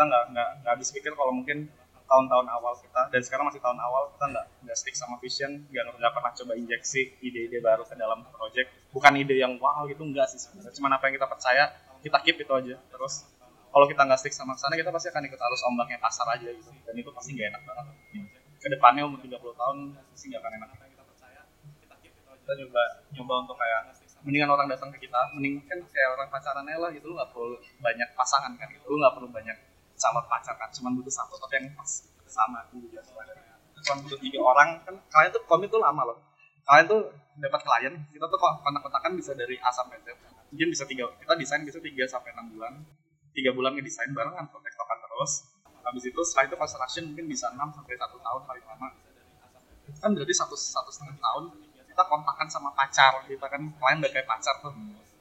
Kita 0.00 0.08
nggak 0.08 0.32
nggak 0.32 0.50
nggak 0.64 0.72
habis 0.80 0.88
pikir 0.96 1.12
kalau 1.12 1.28
mungkin 1.28 1.68
tahun-tahun 2.08 2.48
awal 2.48 2.72
kita 2.80 3.12
dan 3.12 3.20
sekarang 3.20 3.52
masih 3.52 3.60
tahun 3.60 3.76
awal 3.84 4.08
kita 4.16 4.32
nggak 4.32 4.46
nggak 4.64 4.76
stick 4.80 4.96
sama 4.96 5.20
vision 5.20 5.68
nggak 5.68 5.92
nggak 5.92 6.12
pernah 6.16 6.32
coba 6.40 6.52
injeksi 6.56 7.20
ide-ide 7.20 7.60
baru 7.60 7.84
ke 7.84 8.00
dalam 8.00 8.24
project. 8.32 8.72
Bukan 8.96 9.12
ide 9.20 9.36
yang 9.36 9.60
wow 9.60 9.84
gitu. 9.84 10.00
Enggak 10.00 10.32
sih 10.32 10.40
sebenarnya. 10.40 10.72
Cuman 10.72 10.96
apa 10.96 11.04
yang 11.04 11.20
kita 11.20 11.28
percaya 11.28 11.64
kita 12.00 12.16
keep 12.24 12.40
itu 12.40 12.48
aja. 12.48 12.80
Terus 12.80 13.28
kalau 13.68 13.84
kita 13.92 14.00
nggak 14.08 14.16
stick 14.24 14.32
sama 14.32 14.56
sana 14.56 14.72
kita 14.72 14.88
pasti 14.88 15.12
akan 15.12 15.20
ikut 15.20 15.36
arus 15.36 15.60
ombaknya 15.68 16.00
pasar 16.00 16.24
aja 16.32 16.48
gitu. 16.48 16.72
Dan 16.80 16.96
itu 16.96 17.12
pasti 17.12 17.36
nggak 17.36 17.48
enak 17.52 17.62
banget. 17.68 17.86
Ke 18.56 18.72
depannya 18.72 19.04
umur 19.04 19.20
30 19.20 19.36
tahun 19.36 19.76
pasti 20.16 20.24
nggak 20.32 20.40
akan 20.40 20.52
enak. 20.64 20.68
Kita 22.40 22.52
nyoba 22.56 22.82
nyoba 23.20 23.34
untuk 23.44 23.56
kayak 23.60 23.80
mendingan 24.24 24.48
orang 24.48 24.64
datang 24.64 24.88
ke 24.96 25.04
kita 25.04 25.36
mending 25.36 25.60
kan 25.68 25.76
kayak 25.92 26.08
orang 26.16 26.32
pacaran 26.32 26.64
lah 26.64 26.88
gitu. 26.88 27.04
Lu 27.04 27.20
nggak 27.20 27.36
perlu 27.36 27.60
banyak 27.84 28.08
pasangan 28.16 28.56
kan 28.56 28.72
gitu. 28.72 28.88
Lu 28.88 28.96
nggak 28.96 29.12
perlu 29.20 29.28
banyak 29.28 29.69
calon 30.00 30.24
pacar 30.24 30.56
kan 30.56 30.72
cuma 30.72 30.88
butuh 30.96 31.12
satu 31.12 31.36
tapi 31.36 31.60
yang 31.60 31.76
pas 31.76 32.08
sama 32.24 32.64
gitu. 32.72 32.88
Ya 32.96 33.04
cuma 33.84 33.96
butuh 34.04 34.18
tiga 34.20 34.40
orang 34.40 34.80
kan 34.84 34.94
kalian 35.12 35.30
tuh 35.36 35.42
komit 35.44 35.68
tuh 35.68 35.80
lama 35.80 36.08
loh. 36.08 36.18
Kalian 36.64 36.86
tuh 36.88 37.00
dapat 37.36 37.60
klien 37.64 37.94
kita 38.12 38.24
tuh 38.28 38.38
kontak-kontakan 38.40 39.12
bisa 39.16 39.36
dari 39.36 39.60
A 39.60 39.68
sampai 39.68 40.00
Z. 40.04 40.16
Mungkin 40.50 40.68
bisa 40.72 40.84
tiga 40.88 41.04
kita 41.20 41.32
desain 41.36 41.62
bisa 41.64 41.78
tiga 41.84 42.08
sampai 42.08 42.32
enam 42.32 42.48
bulan. 42.56 42.72
Tiga 43.36 43.52
bulan 43.52 43.76
ngedesain 43.76 44.10
barengan 44.16 44.48
kontak-kontakan 44.48 44.98
terus. 45.04 45.32
Habis 45.80 46.04
itu 46.12 46.20
setelah 46.24 46.44
itu 46.48 46.56
construction 46.60 47.04
mungkin 47.12 47.26
bisa 47.28 47.46
enam 47.52 47.68
sampai 47.72 47.96
satu 47.96 48.16
tahun 48.20 48.42
paling 48.48 48.64
lama. 48.64 48.88
Kan 50.00 50.10
berarti 50.16 50.34
satu 50.36 50.54
satu 50.56 50.90
setengah 50.92 51.16
tahun 51.18 51.44
kita 51.88 52.02
kontakkan 52.08 52.48
sama 52.48 52.72
pacar 52.72 53.20
kita 53.28 53.46
kan. 53.48 53.60
Klien 53.76 53.96
udah 54.00 54.10
kayak 54.12 54.28
pacar 54.28 54.54
tuh. 54.64 54.72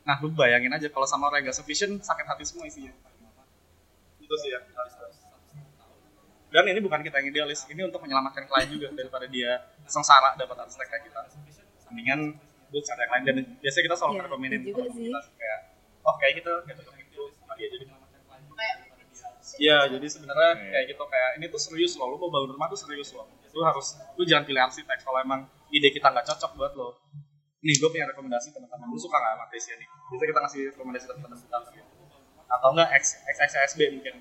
Nah 0.04 0.16
lu 0.20 0.32
bayangin 0.36 0.72
aja 0.74 0.88
kalau 0.92 1.08
sama 1.08 1.32
gak 1.32 1.54
sufficient 1.54 2.02
sakit 2.02 2.26
hati 2.26 2.44
semua 2.48 2.66
isinya 2.66 2.92
itu 4.30 4.36
sih 4.38 4.50
ya 4.54 4.62
dan 6.50 6.66
ini 6.66 6.80
bukan 6.82 7.02
kita 7.02 7.18
yang 7.22 7.28
idealis 7.30 7.66
ini 7.70 7.82
untuk 7.82 8.02
menyelamatkan 8.06 8.46
klien 8.46 8.70
juga 8.70 8.90
daripada 8.94 9.26
dia 9.26 9.58
sengsara 9.86 10.38
dapat 10.38 10.66
arsitek 10.66 10.86
kayak 10.86 11.04
kita 11.10 11.22
mendingan 11.90 12.20
gue 12.70 12.82
cari 12.86 13.02
yang 13.02 13.12
lain 13.18 13.24
dan 13.26 13.36
biasanya 13.58 13.84
kita 13.90 13.96
selalu 13.98 14.14
Iya, 14.14 14.24
rekomenin 14.30 14.60
sih. 14.62 14.70
kita 14.70 15.20
kayak 15.34 15.60
oh 16.06 16.16
kayak 16.22 16.34
gitu 16.42 16.52
kayak 16.66 16.78
cocok 16.82 16.96
itu 17.02 17.22
sama 17.42 17.54
dia 17.58 17.68
jadi 17.74 17.86
Iya, 19.60 19.92
jadi 19.92 20.08
sebenarnya 20.08 20.52
kayak 20.72 20.86
gitu 20.94 21.04
kayak 21.10 21.30
ini 21.42 21.46
tuh 21.52 21.60
serius 21.60 21.98
loh, 22.00 22.08
lu 22.14 22.22
mau 22.22 22.32
bangun 22.32 22.56
rumah 22.56 22.72
tuh 22.72 22.80
serius 22.80 23.12
loh. 23.12 23.28
Lu 23.52 23.60
harus, 23.66 23.98
lu 24.16 24.24
jangan 24.24 24.48
pilih 24.48 24.62
arsitek 24.62 25.04
kalau 25.04 25.20
emang 25.20 25.52
ide 25.68 25.92
kita 25.92 26.08
nggak 26.08 26.24
cocok 26.32 26.56
buat 26.56 26.72
lo. 26.80 26.96
Nih, 27.60 27.76
gue 27.76 27.90
punya 27.92 28.08
rekomendasi 28.08 28.56
teman-teman, 28.56 28.88
lu 28.88 28.96
suka 28.96 29.20
nggak 29.20 29.34
sama 29.36 29.46
Tesya 29.52 29.76
nih? 29.76 29.88
Bisa 30.16 30.24
kita 30.32 30.40
ngasih 30.46 30.62
rekomendasi 30.72 31.06
teman-teman 31.12 31.38
kita 31.44 31.58
gitu. 31.76 31.99
Atau 32.50 32.74
enggak 32.74 32.90
X, 32.98 33.22
XXSB 33.30 33.80
mungkin. 33.94 34.16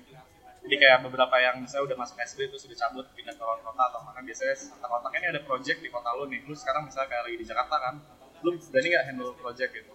Jadi 0.59 0.75
kayak 0.75 1.01
beberapa 1.01 1.33
yang 1.41 1.65
misalnya 1.65 1.89
udah 1.89 1.97
masuk 2.05 2.17
SB 2.21 2.45
terus 2.53 2.61
udah 2.69 2.77
cabut 2.77 3.05
pindah 3.17 3.33
ke 3.33 3.41
luar 3.41 3.57
kota 3.65 3.83
atau 3.89 3.99
mana 4.05 4.21
biasanya 4.21 4.53
kontak 4.77 5.11
ini 5.17 5.25
ada 5.33 5.41
project 5.41 5.79
di 5.81 5.89
kota 5.89 6.13
lu 6.13 6.29
nih. 6.29 6.45
Lu 6.45 6.53
sekarang 6.53 6.85
misalnya 6.85 7.09
kayak 7.09 7.23
lagi 7.25 7.37
di 7.41 7.45
Jakarta 7.47 7.75
kan, 7.81 7.93
lu 8.45 8.49
berani 8.69 8.87
nggak 8.93 9.05
handle 9.09 9.33
project 9.33 9.71
gitu? 9.73 9.93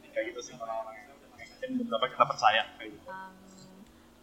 Jadi 0.00 0.08
kayak 0.16 0.24
gitu 0.32 0.40
sih 0.40 0.52
orang-orang 0.56 0.94
yang 0.96 1.06
mungkin 1.28 1.70
beberapa 1.84 2.06
kita 2.08 2.24
percaya 2.24 2.62
kayak 2.80 2.90
gitu. 2.96 3.04
Um, 3.04 3.32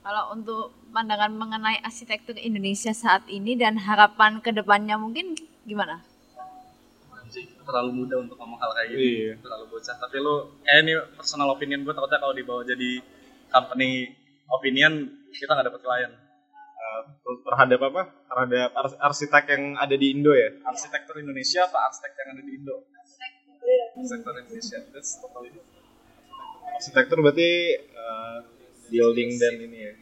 kalau 0.02 0.24
untuk 0.34 0.74
pandangan 0.90 1.30
mengenai 1.30 1.78
arsitektur 1.86 2.34
Indonesia 2.34 2.90
saat 2.98 3.22
ini 3.30 3.54
dan 3.54 3.78
harapan 3.78 4.42
ke 4.42 4.50
depannya 4.50 4.98
mungkin 4.98 5.38
gimana? 5.70 6.02
Anjing, 7.14 7.54
terlalu 7.62 7.92
muda 7.94 8.26
untuk 8.26 8.36
ngomong 8.42 8.58
hal 8.58 8.74
kayak 8.74 8.88
gini 8.90 9.06
Iya. 9.06 9.34
terlalu 9.40 9.66
bocah 9.72 9.96
tapi 10.02 10.18
lu 10.18 10.50
kayak 10.66 10.80
ini 10.82 10.94
personal 11.14 11.54
opinion 11.54 11.86
gue 11.86 11.94
takutnya 11.94 12.18
kalau 12.18 12.34
dibawa 12.34 12.66
jadi 12.66 12.98
company 13.52 14.10
opinion 14.48 14.94
kita 15.32 15.52
nggak 15.54 15.68
dapet 15.70 15.84
klien 15.84 16.12
Eh, 16.82 17.02
terhadap 17.46 17.80
apa? 17.94 18.02
Terhadap 18.26 18.70
ars- 18.74 18.98
arsitek 19.00 19.54
yang 19.54 19.64
ada 19.78 19.94
di 19.94 20.18
Indo 20.18 20.34
ya. 20.34 20.50
arsitektur 20.66 21.22
Indonesia 21.22 21.70
apa 21.70 21.78
arsitek 21.88 22.12
yang 22.18 22.30
ada 22.34 22.42
di 22.42 22.52
Indo 22.58 22.76
arsitektur 23.94 24.34
Indonesia 24.42 24.80
that's 24.90 25.22
totally 25.22 25.54
different. 25.54 25.86
Arsitektur 26.74 27.18
berarti 27.22 27.50
eh, 27.78 28.38
building 28.90 29.30
dan 29.38 29.54
ini 29.62 29.80
ya. 29.80 29.94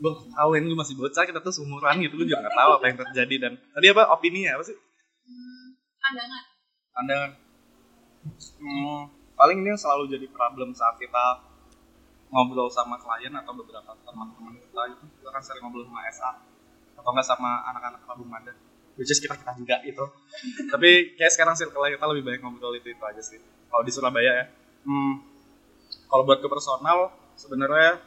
gue 0.00 0.12
tahu 0.32 0.50
ini 0.56 0.64
lu 0.64 0.80
masih 0.80 0.96
bocah 0.96 1.28
kita 1.28 1.44
tuh 1.44 1.52
seumuran 1.52 2.00
gitu 2.00 2.16
lu 2.16 2.24
juga 2.24 2.40
nggak 2.40 2.56
tahu 2.56 2.70
apa 2.80 2.84
yang 2.88 2.98
terjadi 3.04 3.34
dan 3.36 3.52
tadi 3.76 3.86
apa 3.92 4.02
opini 4.16 4.48
ya 4.48 4.56
apa 4.56 4.64
sih 4.64 4.72
pandangan 6.00 6.42
pandangan 6.96 7.30
hmm, 8.64 9.00
paling 9.36 9.60
ini 9.60 9.68
yang 9.76 9.80
selalu 9.80 10.08
jadi 10.08 10.24
problem 10.32 10.72
saat 10.72 10.96
kita 10.96 11.49
ngobrol 12.30 12.70
sama 12.70 12.96
klien 13.02 13.34
atau 13.34 13.52
beberapa 13.58 13.90
teman-teman 14.06 14.54
kita 14.58 14.82
itu 14.94 15.04
kita 15.18 15.30
kan 15.34 15.42
sering 15.42 15.62
ngobrol 15.66 15.86
sama 15.86 16.00
SA 16.14 16.30
atau 16.98 17.10
enggak 17.10 17.26
sama 17.26 17.50
anak-anak 17.74 18.00
Rabu 18.06 18.24
Mada 18.26 18.54
which 19.00 19.10
is 19.10 19.16
kita 19.16 19.32
kita 19.32 19.56
juga 19.56 19.76
gitu. 19.80 20.04
Tapi 20.72 21.16
kayak 21.16 21.32
sekarang 21.32 21.54
circle 21.56 21.88
kita 21.88 22.04
lebih 22.04 22.22
banyak 22.28 22.40
ngobrol 22.44 22.76
itu 22.76 22.92
itu 22.92 23.00
aja 23.00 23.22
sih. 23.24 23.40
Kalau 23.40 23.80
di 23.80 23.92
Surabaya 23.92 24.32
ya. 24.44 24.46
Hmm, 24.84 25.24
kalau 26.08 26.28
buat 26.28 26.44
ke 26.44 26.48
personal 26.52 27.08
sebenarnya 27.36 28.00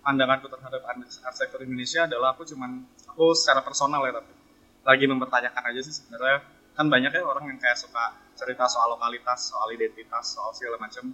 pandanganku 0.00 0.46
terhadap 0.46 0.86
arsitektur 1.26 1.66
Indonesia 1.66 2.06
adalah 2.06 2.34
aku 2.34 2.46
cuman 2.46 2.86
aku 3.10 3.36
secara 3.36 3.60
personal 3.60 4.00
ya 4.06 4.16
tapi 4.16 4.32
lagi 4.80 5.04
mempertanyakan 5.10 5.62
aja 5.74 5.80
sih 5.82 5.94
sebenarnya. 5.98 6.46
Kan 6.78 6.86
banyak 6.88 7.12
ya 7.12 7.22
orang 7.26 7.50
yang 7.50 7.58
kayak 7.58 7.76
suka 7.76 8.14
cerita 8.38 8.64
soal 8.70 8.96
lokalitas, 8.96 9.52
soal 9.52 9.68
identitas, 9.74 10.38
soal 10.38 10.54
segala 10.54 10.80
macam. 10.80 11.12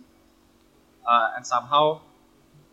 Uh, 1.06 1.38
and 1.38 1.46
somehow 1.46 2.02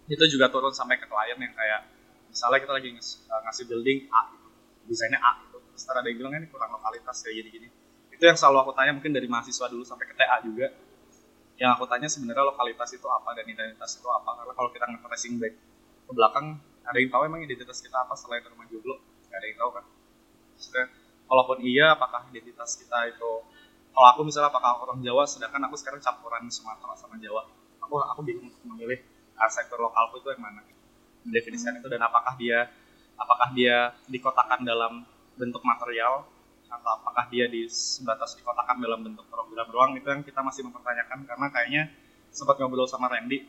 itu 0.07 0.23
juga 0.27 0.51
turun 0.51 0.75
sampai 0.75 0.99
ke 0.99 1.07
klien 1.07 1.37
yang 1.39 1.53
kayak 1.55 1.81
misalnya 2.27 2.59
kita 2.59 2.73
lagi 2.75 2.89
uh, 2.97 3.41
ngasih 3.47 3.65
building 3.69 3.99
A 4.11 4.21
gitu, 4.33 4.49
desainnya 4.89 5.19
A 5.21 5.31
gitu. 5.47 5.57
Terus 5.61 5.83
ada 5.89 6.05
yang 6.05 6.17
bilang 6.19 6.33
ini 6.37 6.47
kurang 6.49 6.71
lokalitas 6.75 7.23
kayak 7.23 7.35
gini-gini. 7.43 7.67
Itu 8.11 8.23
yang 8.25 8.37
selalu 8.37 8.57
aku 8.67 8.71
tanya 8.75 8.91
mungkin 8.93 9.11
dari 9.13 9.27
mahasiswa 9.29 9.65
dulu 9.69 9.83
sampai 9.85 10.05
ke 10.09 10.15
TA 10.17 10.37
juga. 10.43 10.67
Yang 11.57 11.71
aku 11.77 11.85
tanya 11.85 12.07
sebenarnya 12.09 12.43
lokalitas 12.49 12.89
itu 12.91 13.07
apa 13.07 13.29
dan 13.37 13.45
identitas 13.45 13.91
itu 13.95 14.07
apa. 14.09 14.29
Karena 14.41 14.53
kalau 14.57 14.69
kita 14.73 14.85
nge-tracing 14.89 15.33
back 15.37 15.53
ke 16.03 16.11
belakang, 16.11 16.57
ada 16.83 16.97
yang 16.97 17.09
tahu 17.13 17.21
emang 17.29 17.41
identitas 17.45 17.79
kita 17.79 17.97
apa 18.03 18.13
selain 18.17 18.43
rumah 18.49 18.65
joglo? 18.67 18.99
Gak 19.29 19.37
ada 19.37 19.45
yang 19.47 19.57
tahu 19.61 19.71
kan. 19.77 19.85
Maksudnya, 20.57 20.85
kalaupun 21.29 21.57
iya, 21.61 21.93
apakah 21.93 22.21
identitas 22.29 22.75
kita 22.77 22.97
itu 23.13 23.31
kalau 23.93 24.07
aku 24.09 24.21
misalnya 24.25 24.49
apakah 24.49 24.81
orang 24.81 25.05
Jawa, 25.05 25.23
sedangkan 25.29 25.69
aku 25.69 25.77
sekarang 25.77 26.01
campuran 26.01 26.49
Sumatera 26.49 26.97
sama 26.97 27.13
Jawa, 27.21 27.45
aku 27.77 28.01
aku 28.01 28.21
bingung 28.25 28.49
memilih 28.65 29.05
arsitektur 29.37 29.81
lokalku 29.81 30.21
itu 30.21 30.29
yang 30.33 30.41
mana, 30.43 30.61
mendefinisikan 31.25 31.79
itu 31.79 31.87
dan 31.89 32.01
apakah 32.05 32.33
dia 32.35 32.69
apakah 33.17 33.53
dia 33.53 33.93
dikotakan 34.09 34.65
dalam 34.65 35.05
bentuk 35.37 35.61
material 35.65 36.25
atau 36.69 36.89
apakah 36.97 37.29
dia 37.29 37.45
di 37.45 37.69
sebatas 37.69 38.33
dikotakan 38.33 38.81
dalam 38.81 39.05
bentuk 39.05 39.25
program 39.29 39.67
doang? 39.69 39.91
Itu 39.93 40.09
yang 40.09 40.25
kita 40.25 40.41
masih 40.41 40.65
mempertanyakan 40.65 41.25
karena 41.29 41.47
kayaknya 41.53 41.83
sempat 42.33 42.57
ngobrol 42.57 42.89
sama 42.89 43.13
Randy 43.13 43.45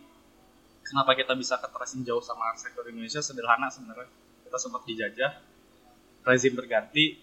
kenapa 0.85 1.17
kita 1.17 1.33
bisa 1.33 1.57
keteresin 1.57 2.05
jauh 2.05 2.21
sama 2.21 2.53
arsitektur 2.53 2.93
Indonesia 2.93 3.25
sederhana 3.25 3.73
sebenarnya. 3.73 4.09
Kita 4.45 4.57
sempat 4.61 4.85
dijajah 4.85 5.33
rezim 6.25 6.53
berganti 6.53 7.21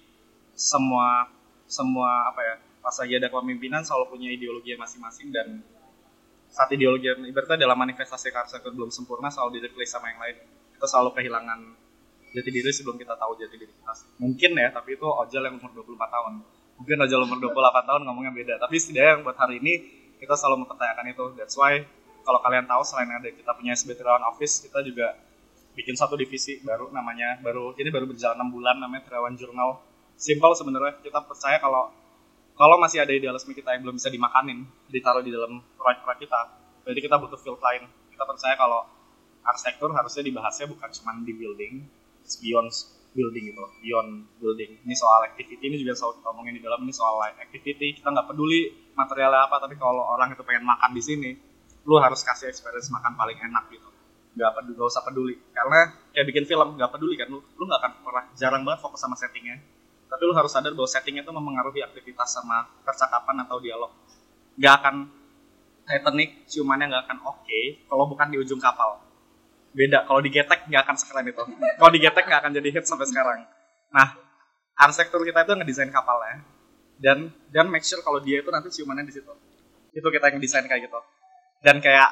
semua 0.58 1.30
semua 1.70 2.28
apa 2.28 2.42
ya 2.44 2.56
pas 2.82 2.94
lagi 2.98 3.14
ada 3.18 3.30
kepemimpinan 3.30 3.86
selalu 3.86 4.18
punya 4.18 4.30
ideologi 4.34 4.74
masing-masing 4.74 5.30
dan 5.30 5.62
saat 6.52 6.68
ideologi 6.76 7.08
yang 7.08 7.24
ibaratnya 7.24 7.64
dalam 7.64 7.80
manifestasi 7.80 8.36
arsitektur 8.36 8.76
belum 8.76 8.92
sempurna 8.92 9.32
selalu 9.32 9.58
di 9.58 9.60
replace 9.72 9.96
sama 9.96 10.12
yang 10.12 10.20
lain. 10.20 10.38
Kita 10.76 10.86
selalu 10.86 11.16
kehilangan 11.16 11.60
jati 12.32 12.50
diri 12.52 12.72
sebelum 12.76 13.00
kita 13.00 13.16
tahu 13.16 13.40
jati 13.40 13.56
diri 13.56 13.72
kita. 13.72 13.94
Mungkin 14.20 14.52
ya 14.60 14.70
tapi 14.76 15.00
itu 15.00 15.08
ojol 15.08 15.42
yang 15.48 15.56
umur 15.56 15.72
24 15.72 16.12
tahun. 16.12 16.34
Mungkin 16.84 16.98
ojol 17.08 17.20
umur 17.24 17.38
28 17.40 17.88
tahun 17.88 18.02
ngomongnya 18.04 18.32
beda. 18.36 18.54
Tapi 18.60 18.76
setidaknya 18.76 19.12
yang 19.16 19.22
buat 19.24 19.38
hari 19.40 19.64
ini 19.64 19.74
kita 20.20 20.36
selalu 20.36 20.68
mempertanyakan 20.68 21.06
itu. 21.08 21.26
That's 21.40 21.56
why 21.56 21.88
kalau 22.22 22.40
kalian 22.44 22.68
tahu 22.68 22.82
selain 22.86 23.10
ada 23.10 23.30
kita 23.32 23.52
punya 23.56 23.74
SB 23.74 23.98
Terawan 23.98 24.24
Office 24.30 24.62
kita 24.68 24.84
juga 24.86 25.18
bikin 25.72 25.96
satu 25.96 26.20
divisi 26.20 26.60
baru 26.62 26.92
namanya 26.92 27.40
baru 27.40 27.74
ini 27.80 27.90
baru 27.90 28.06
berjalan 28.12 28.38
6 28.52 28.56
bulan 28.56 28.76
namanya 28.78 29.08
Terawan 29.08 29.34
Journal 29.40 29.80
simple 30.20 30.54
sebenarnya 30.54 31.00
kita 31.00 31.24
percaya 31.24 31.58
kalau 31.58 31.90
kalau 32.62 32.78
masih 32.78 33.02
ada 33.02 33.10
idealisme 33.10 33.58
kita 33.58 33.74
yang 33.74 33.82
belum 33.82 33.98
bisa 33.98 34.14
dimakanin 34.14 34.70
ditaruh 34.94 35.26
di 35.26 35.34
dalam 35.34 35.66
proyek-proyek 35.82 36.30
kita 36.30 36.42
berarti 36.86 37.02
kita 37.02 37.16
butuh 37.18 37.40
field 37.42 37.58
lain 37.58 37.90
kita 38.14 38.22
percaya 38.22 38.54
kalau 38.54 38.86
arsitektur 39.42 39.90
harusnya 39.90 40.22
dibahasnya 40.22 40.70
bukan 40.70 40.90
cuma 40.94 41.18
di 41.26 41.34
building 41.34 41.82
it's 42.22 42.38
beyond 42.38 42.70
building 43.12 43.52
gitu 43.52 43.64
beyond 43.84 44.30
building. 44.40 44.80
Ini 44.88 44.96
soal 44.96 45.28
activity 45.28 45.60
ini 45.60 45.84
juga 45.84 45.98
selalu 46.00 46.22
kita 46.22 46.28
omongin 46.32 46.54
di 46.60 46.64
dalam 46.64 46.80
ini 46.84 46.94
soal 46.96 47.20
activity. 47.28 48.00
Kita 48.00 48.08
nggak 48.08 48.28
peduli 48.32 48.72
materialnya 48.96 49.52
apa 49.52 49.60
tapi 49.60 49.76
kalau 49.76 50.04
orang 50.16 50.32
itu 50.32 50.44
pengen 50.48 50.64
makan 50.64 50.92
di 50.96 51.04
sini 51.04 51.32
lu 51.82 51.98
harus 51.98 52.22
kasih 52.22 52.48
experience 52.48 52.88
makan 52.88 53.18
paling 53.20 53.36
enak 53.36 53.68
gitu. 53.74 53.90
Nggak 54.40 54.52
peduli 54.56 54.74
nggak 54.80 54.90
usah 54.96 55.04
peduli. 55.04 55.36
Karena 55.52 55.80
kayak 56.16 56.26
bikin 56.32 56.44
film 56.48 56.68
nggak 56.80 56.92
peduli 56.94 57.20
kan 57.20 57.28
lu 57.28 57.44
lu 57.44 57.64
nggak 57.68 57.80
akan 57.84 57.92
pernah 58.06 58.24
jarang 58.40 58.64
banget 58.64 58.80
fokus 58.80 59.02
sama 59.04 59.20
settingnya 59.20 59.60
tapi 60.12 60.28
lu 60.28 60.36
harus 60.36 60.52
sadar 60.52 60.76
bahwa 60.76 60.92
settingnya 60.92 61.24
itu 61.24 61.32
mempengaruhi 61.32 61.80
aktivitas 61.88 62.36
sama 62.36 62.68
percakapan 62.84 63.48
atau 63.48 63.64
dialog. 63.64 63.96
Nggak 64.60 64.74
akan 64.84 64.96
Titanic 65.88 66.52
ciumannya 66.52 66.92
nggak 66.92 67.04
akan 67.08 67.18
oke 67.32 67.62
kalau 67.88 68.06
bukan 68.12 68.28
di 68.28 68.38
ujung 68.44 68.60
kapal. 68.60 69.00
Beda 69.72 70.04
kalau 70.04 70.20
digetek 70.20 70.68
nggak 70.68 70.84
akan 70.84 70.96
sekeren 71.00 71.32
itu. 71.32 71.44
Kalau 71.80 71.92
digetek 71.96 72.28
nggak 72.28 72.40
akan 72.44 72.52
jadi 72.60 72.70
hit 72.76 72.84
sampai 72.84 73.08
sekarang. 73.08 73.48
Nah 73.96 74.20
arsitektur 74.76 75.24
kita 75.24 75.48
itu 75.48 75.52
ngedesain 75.56 75.92
kapalnya 75.96 76.44
dan 77.00 77.32
dan 77.48 77.72
make 77.72 77.88
sure 77.88 78.04
kalau 78.04 78.20
dia 78.20 78.44
itu 78.44 78.52
nanti 78.52 78.68
ciumannya 78.68 79.08
di 79.08 79.16
situ. 79.16 79.32
Itu 79.96 80.08
kita 80.12 80.28
yang 80.28 80.44
desain 80.44 80.68
kayak 80.68 80.92
gitu. 80.92 81.00
Dan 81.64 81.80
kayak 81.80 82.12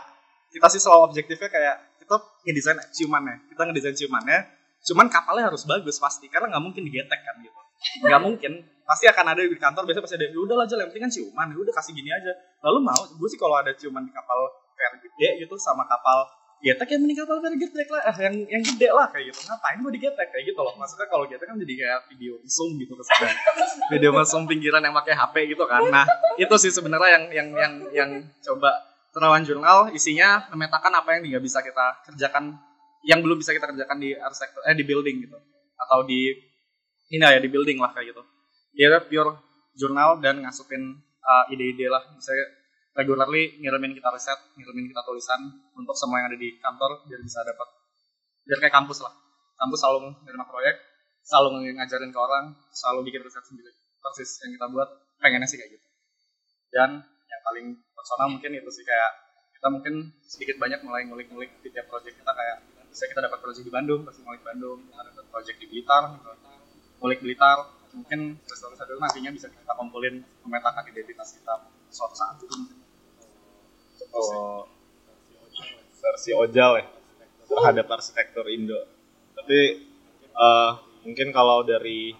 kita 0.55 0.71
sih 0.71 0.79
selalu 0.79 1.11
objektifnya 1.11 1.51
kayak 1.51 1.75
kita 1.99 2.15
ngedesain 2.47 2.79
ciumannya. 2.95 3.51
Kita 3.51 3.61
ngedesain 3.67 3.95
ciumannya 3.99 4.39
cuman 4.87 5.11
kapalnya 5.11 5.51
harus 5.51 5.67
bagus 5.67 5.99
pasti 5.99 6.31
karena 6.31 6.55
nggak 6.55 6.63
mungkin 6.63 6.87
digetek 6.87 7.19
kan 7.19 7.35
gitu 7.43 7.59
nggak 8.03 8.21
mungkin. 8.21 8.53
Pasti 8.89 9.05
akan 9.05 9.25
ada 9.37 9.41
di 9.45 9.53
kantor 9.53 9.85
biasanya 9.85 10.05
pasti 10.05 10.17
ada 10.17 10.25
ya 10.33 10.39
udah 10.41 10.55
lah 10.57 10.65
aja 10.65 10.75
yang 10.81 10.89
penting 10.89 11.05
kan 11.05 11.13
ciuman 11.13 11.47
ya 11.53 11.57
udah 11.61 11.73
kasih 11.77 11.93
gini 11.93 12.09
aja. 12.09 12.31
Lalu 12.65 12.79
mau 12.81 13.01
gue 13.05 13.29
sih 13.29 13.37
kalau 13.37 13.55
ada 13.61 13.71
ciuman 13.77 14.01
di 14.01 14.11
kapal 14.11 14.39
kayak 14.73 15.03
gede 15.05 15.45
gitu 15.45 15.55
sama 15.61 15.85
kapal 15.85 16.25
getek 16.59 16.91
ya 16.91 16.97
mending 16.99 17.15
kapal 17.15 17.39
kayak 17.39 17.55
getek 17.55 17.87
lah 17.87 18.03
eh, 18.03 18.15
yang 18.27 18.35
yang 18.51 18.63
gede 18.65 18.87
lah 18.91 19.07
kayak 19.07 19.31
gitu. 19.31 19.39
Ngapain 19.47 19.77
gue 19.79 19.91
digetek? 19.95 20.27
Kayak 20.33 20.45
gitu 20.51 20.59
loh. 20.59 20.73
Maksudnya 20.75 21.07
kalau 21.07 21.23
getek 21.29 21.47
kan 21.47 21.55
jadi 21.55 21.73
kayak 21.79 21.99
video 22.11 22.33
zoom 22.43 22.75
gitu 22.75 22.93
kesannya 22.99 23.31
video 23.93 24.11
zoom 24.27 24.43
pinggiran 24.43 24.83
yang 24.83 24.95
pakai 24.95 25.15
HP 25.15 25.35
gitu 25.55 25.63
kan. 25.69 25.87
Nah 25.87 26.05
itu 26.35 26.55
sih 26.59 26.71
sebenarnya 26.73 27.09
yang 27.15 27.23
yang 27.31 27.47
yang 27.55 27.73
yang 27.95 28.11
coba 28.43 28.75
Terawan 29.15 29.41
Jurnal. 29.47 29.93
Isinya 29.95 30.51
memetakan 30.51 30.91
apa 30.99 31.15
yang 31.15 31.29
nggak 31.31 31.43
bisa 31.43 31.63
kita 31.63 32.03
kerjakan 32.11 32.59
yang 33.07 33.23
belum 33.23 33.39
bisa 33.39 33.55
kita 33.55 33.71
kerjakan 33.71 33.97
di 34.03 34.11
arsitektur 34.11 34.59
eh 34.67 34.75
di 34.75 34.83
building 34.83 35.17
gitu 35.23 35.37
atau 35.79 36.03
di 36.03 36.35
ini 37.09 37.25
ya 37.25 37.39
di 37.41 37.49
building 37.49 37.81
lah 37.81 37.91
kayak 37.93 38.13
gitu. 38.13 38.23
Dia 38.77 39.01
pure 39.01 39.31
jurnal 39.73 40.21
dan 40.21 40.45
ngasukin 40.45 40.81
uh, 41.25 41.51
ide-ide 41.53 41.89
lah. 41.89 42.05
Misalnya 42.13 42.45
regularly 42.93 43.57
ngirimin 43.61 43.97
kita 43.97 44.09
riset 44.13 44.39
ngirimin 44.57 44.89
kita 44.89 45.01
tulisan 45.05 45.39
untuk 45.77 45.95
semua 45.97 46.21
yang 46.21 46.27
ada 46.33 46.37
di 46.37 46.57
kantor 46.61 47.05
biar 47.07 47.21
bisa 47.21 47.39
dapat 47.45 47.67
biar 48.45 48.57
kayak 48.61 48.75
kampus 48.75 48.99
lah. 49.01 49.13
Kampus 49.59 49.79
selalu 49.81 49.99
menerima 50.23 50.45
proyek 50.47 50.75
selalu 51.25 51.47
ngajarin 51.77 52.09
ke 52.09 52.19
orang 52.19 52.45
selalu 52.73 52.99
bikin 53.09 53.21
riset 53.25 53.43
sendiri. 53.45 53.71
Persis 53.99 54.29
yang 54.45 54.51
kita 54.55 54.65
buat 54.71 54.89
pengennya 55.19 55.47
sih 55.49 55.57
kayak 55.59 55.71
gitu. 55.75 55.87
Dan 56.69 56.89
yang 57.03 57.41
paling 57.45 57.67
personal 57.93 58.27
mungkin 58.31 58.51
itu 58.53 58.69
sih 58.71 58.85
kayak 58.85 59.11
kita 59.59 59.67
mungkin 59.67 59.93
sedikit 60.23 60.55
banyak 60.55 60.79
mulai 60.87 61.03
ngulik-ngulik 61.03 61.59
di 61.59 61.69
tiap 61.73 61.91
project 61.91 62.15
kita 62.15 62.31
kayak 62.31 62.57
bisa 62.89 63.05
kita 63.05 63.21
dapat 63.21 63.37
project 63.43 63.65
di 63.67 63.73
Bandung 63.73 64.01
pasti 64.07 64.23
ngulik 64.23 64.41
Bandung 64.41 64.87
kita 64.87 65.01
dapat 65.13 65.25
project 65.29 65.57
di 65.59 65.67
Blitar. 65.67 66.03
Ngulik 66.99 67.19
Blitar 67.23 67.71
mungkin 67.89 68.37
restoran 68.45 68.77
itu 68.77 69.01
nantinya 69.01 69.31
bisa 69.33 69.47
kita 69.49 69.73
kumpulin 69.73 70.21
memetakan 70.45 70.85
identitas 70.93 71.33
kita 71.33 71.53
suatu 71.89 72.15
saat 72.15 72.37
itu 72.43 72.79
Oh, 74.09 74.65
versi 76.01 76.33
Ojal 76.33 76.81
ya 76.81 76.85
terhadap 77.45 77.85
arsitektur 77.93 78.45
Indo. 78.49 78.79
Tapi 79.37 79.59
eh, 80.33 80.71
mungkin 81.05 81.29
kalau 81.29 81.61
dari 81.61 82.13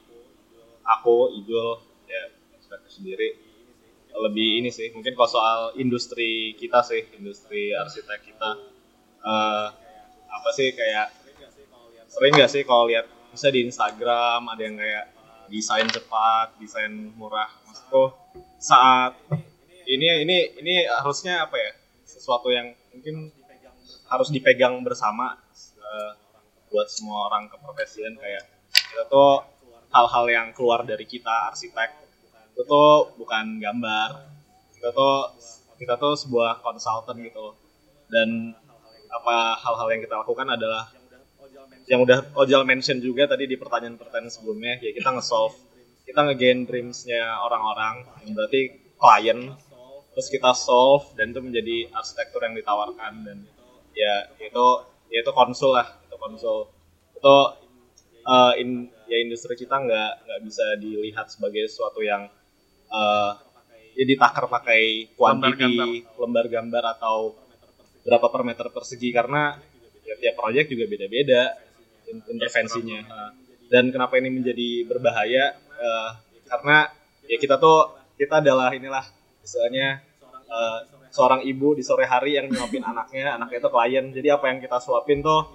aku 0.86 1.34
Ijul 1.40 1.70
ya 2.06 2.24
arsitektur 2.58 2.92
sendiri 2.92 3.30
lebih 4.20 4.60
ini 4.60 4.70
sih 4.70 4.92
mungkin 4.92 5.16
kalau 5.16 5.30
soal 5.30 5.60
industri 5.80 6.54
kita 6.60 6.84
sih 6.84 7.08
industri 7.18 7.72
arsitek 7.74 8.20
kita 8.22 8.52
eh, 9.24 9.68
apa 10.30 10.50
sih 10.54 10.74
kayak 10.74 11.08
sering 12.10 12.34
nggak 12.38 12.50
sih 12.50 12.62
kalau 12.66 12.90
lihat 12.90 13.06
bisa 13.40 13.56
di 13.56 13.64
Instagram 13.64 14.52
ada 14.52 14.60
yang 14.68 14.76
kayak 14.76 15.16
desain 15.48 15.88
cepat 15.88 16.60
desain 16.60 16.92
murah. 17.16 17.48
Maksudku 17.64 18.12
saat 18.60 19.16
ini 19.88 20.28
ini 20.28 20.60
ini 20.60 20.84
harusnya 20.84 21.48
apa 21.48 21.56
ya? 21.56 21.72
Sesuatu 22.04 22.52
yang 22.52 22.76
mungkin 22.92 23.32
harus 24.12 24.28
dipegang 24.28 24.84
bersama 24.84 25.40
uh, 25.80 26.12
buat 26.68 26.92
semua 26.92 27.32
orang 27.32 27.48
keprofesian 27.48 28.20
kayak 28.20 28.44
kita 28.76 29.08
tuh 29.08 29.48
hal-hal 29.88 30.26
yang 30.28 30.48
keluar 30.52 30.84
dari 30.84 31.08
kita 31.08 31.48
arsitek 31.48 31.96
itu 32.52 32.62
tuh 32.68 33.16
bukan 33.16 33.56
gambar. 33.56 34.36
Kita 34.76 34.92
tuh 34.92 35.32
kita 35.80 35.96
tuh 35.96 36.20
sebuah 36.20 36.60
konsultan 36.60 37.24
gitu 37.24 37.56
dan 38.12 38.52
apa 39.08 39.56
hal-hal 39.64 39.88
yang 39.96 40.04
kita 40.04 40.20
lakukan 40.20 40.60
adalah 40.60 40.99
yang 41.90 42.06
udah 42.06 42.32
Ojal 42.38 42.64
mention 42.70 43.02
juga 43.02 43.26
tadi 43.26 43.50
di 43.50 43.58
pertanyaan-pertanyaan 43.58 44.30
sebelumnya 44.30 44.78
ya 44.78 44.94
kita 44.94 45.10
nge-solve 45.10 45.58
kita 46.10 46.26
nge-gain 46.26 46.66
dreams-nya 46.66 47.38
orang-orang. 47.46 48.02
Yang 48.26 48.32
berarti 48.34 48.62
klien 48.98 49.40
terus 50.10 50.28
kita 50.34 50.58
solve 50.58 51.06
dan 51.14 51.30
itu 51.30 51.40
menjadi 51.40 51.78
arsitektur 51.94 52.42
yang 52.42 52.58
ditawarkan 52.58 53.14
dan 53.30 53.38
ya 53.94 54.26
itu 54.42 54.66
ya 55.14 55.22
itu 55.22 55.32
konsul 55.38 55.78
lah 55.78 55.86
itu 56.02 56.18
konsul. 56.18 56.74
Itu 57.14 57.36
uh, 58.26 58.54
in 58.58 58.90
ya 59.06 59.18
industri 59.22 59.54
kita 59.54 59.78
nggak 59.78 60.12
nggak 60.26 60.40
bisa 60.50 60.66
dilihat 60.82 61.30
sebagai 61.30 61.70
sesuatu 61.70 62.02
yang 62.02 62.26
uh, 62.90 63.32
ya 63.94 64.04
ditakar 64.10 64.50
pakai 64.50 65.14
kuantiti 65.14 66.10
lembar 66.18 66.50
gambar. 66.50 66.84
atau 66.98 67.38
berapa 68.02 68.28
per 68.34 68.42
meter 68.42 68.68
persegi. 68.74 69.14
Karena 69.14 69.54
ya 70.02 70.18
tiap 70.18 70.42
proyek 70.42 70.74
juga 70.74 70.90
beda-beda 70.90 71.69
intervensinya. 72.10 73.00
Dan 73.70 73.94
kenapa 73.94 74.18
ini 74.18 74.34
menjadi 74.34 74.90
berbahaya? 74.90 75.54
Uh, 75.80 76.12
karena 76.50 76.90
ya 77.30 77.38
kita 77.38 77.62
tuh 77.62 77.94
kita 78.18 78.42
adalah 78.42 78.74
inilah 78.74 79.06
misalnya 79.40 80.02
uh, 80.50 80.82
seorang 81.14 81.46
ibu 81.46 81.78
di 81.78 81.86
sore 81.86 82.10
hari 82.10 82.38
yang 82.38 82.50
nyuapin 82.50 82.82
anaknya 82.82 83.38
anaknya 83.38 83.62
itu 83.62 83.70
klien. 83.70 84.06
Jadi 84.10 84.28
apa 84.34 84.46
yang 84.50 84.60
kita 84.60 84.78
suapin 84.82 85.22
tuh 85.22 85.46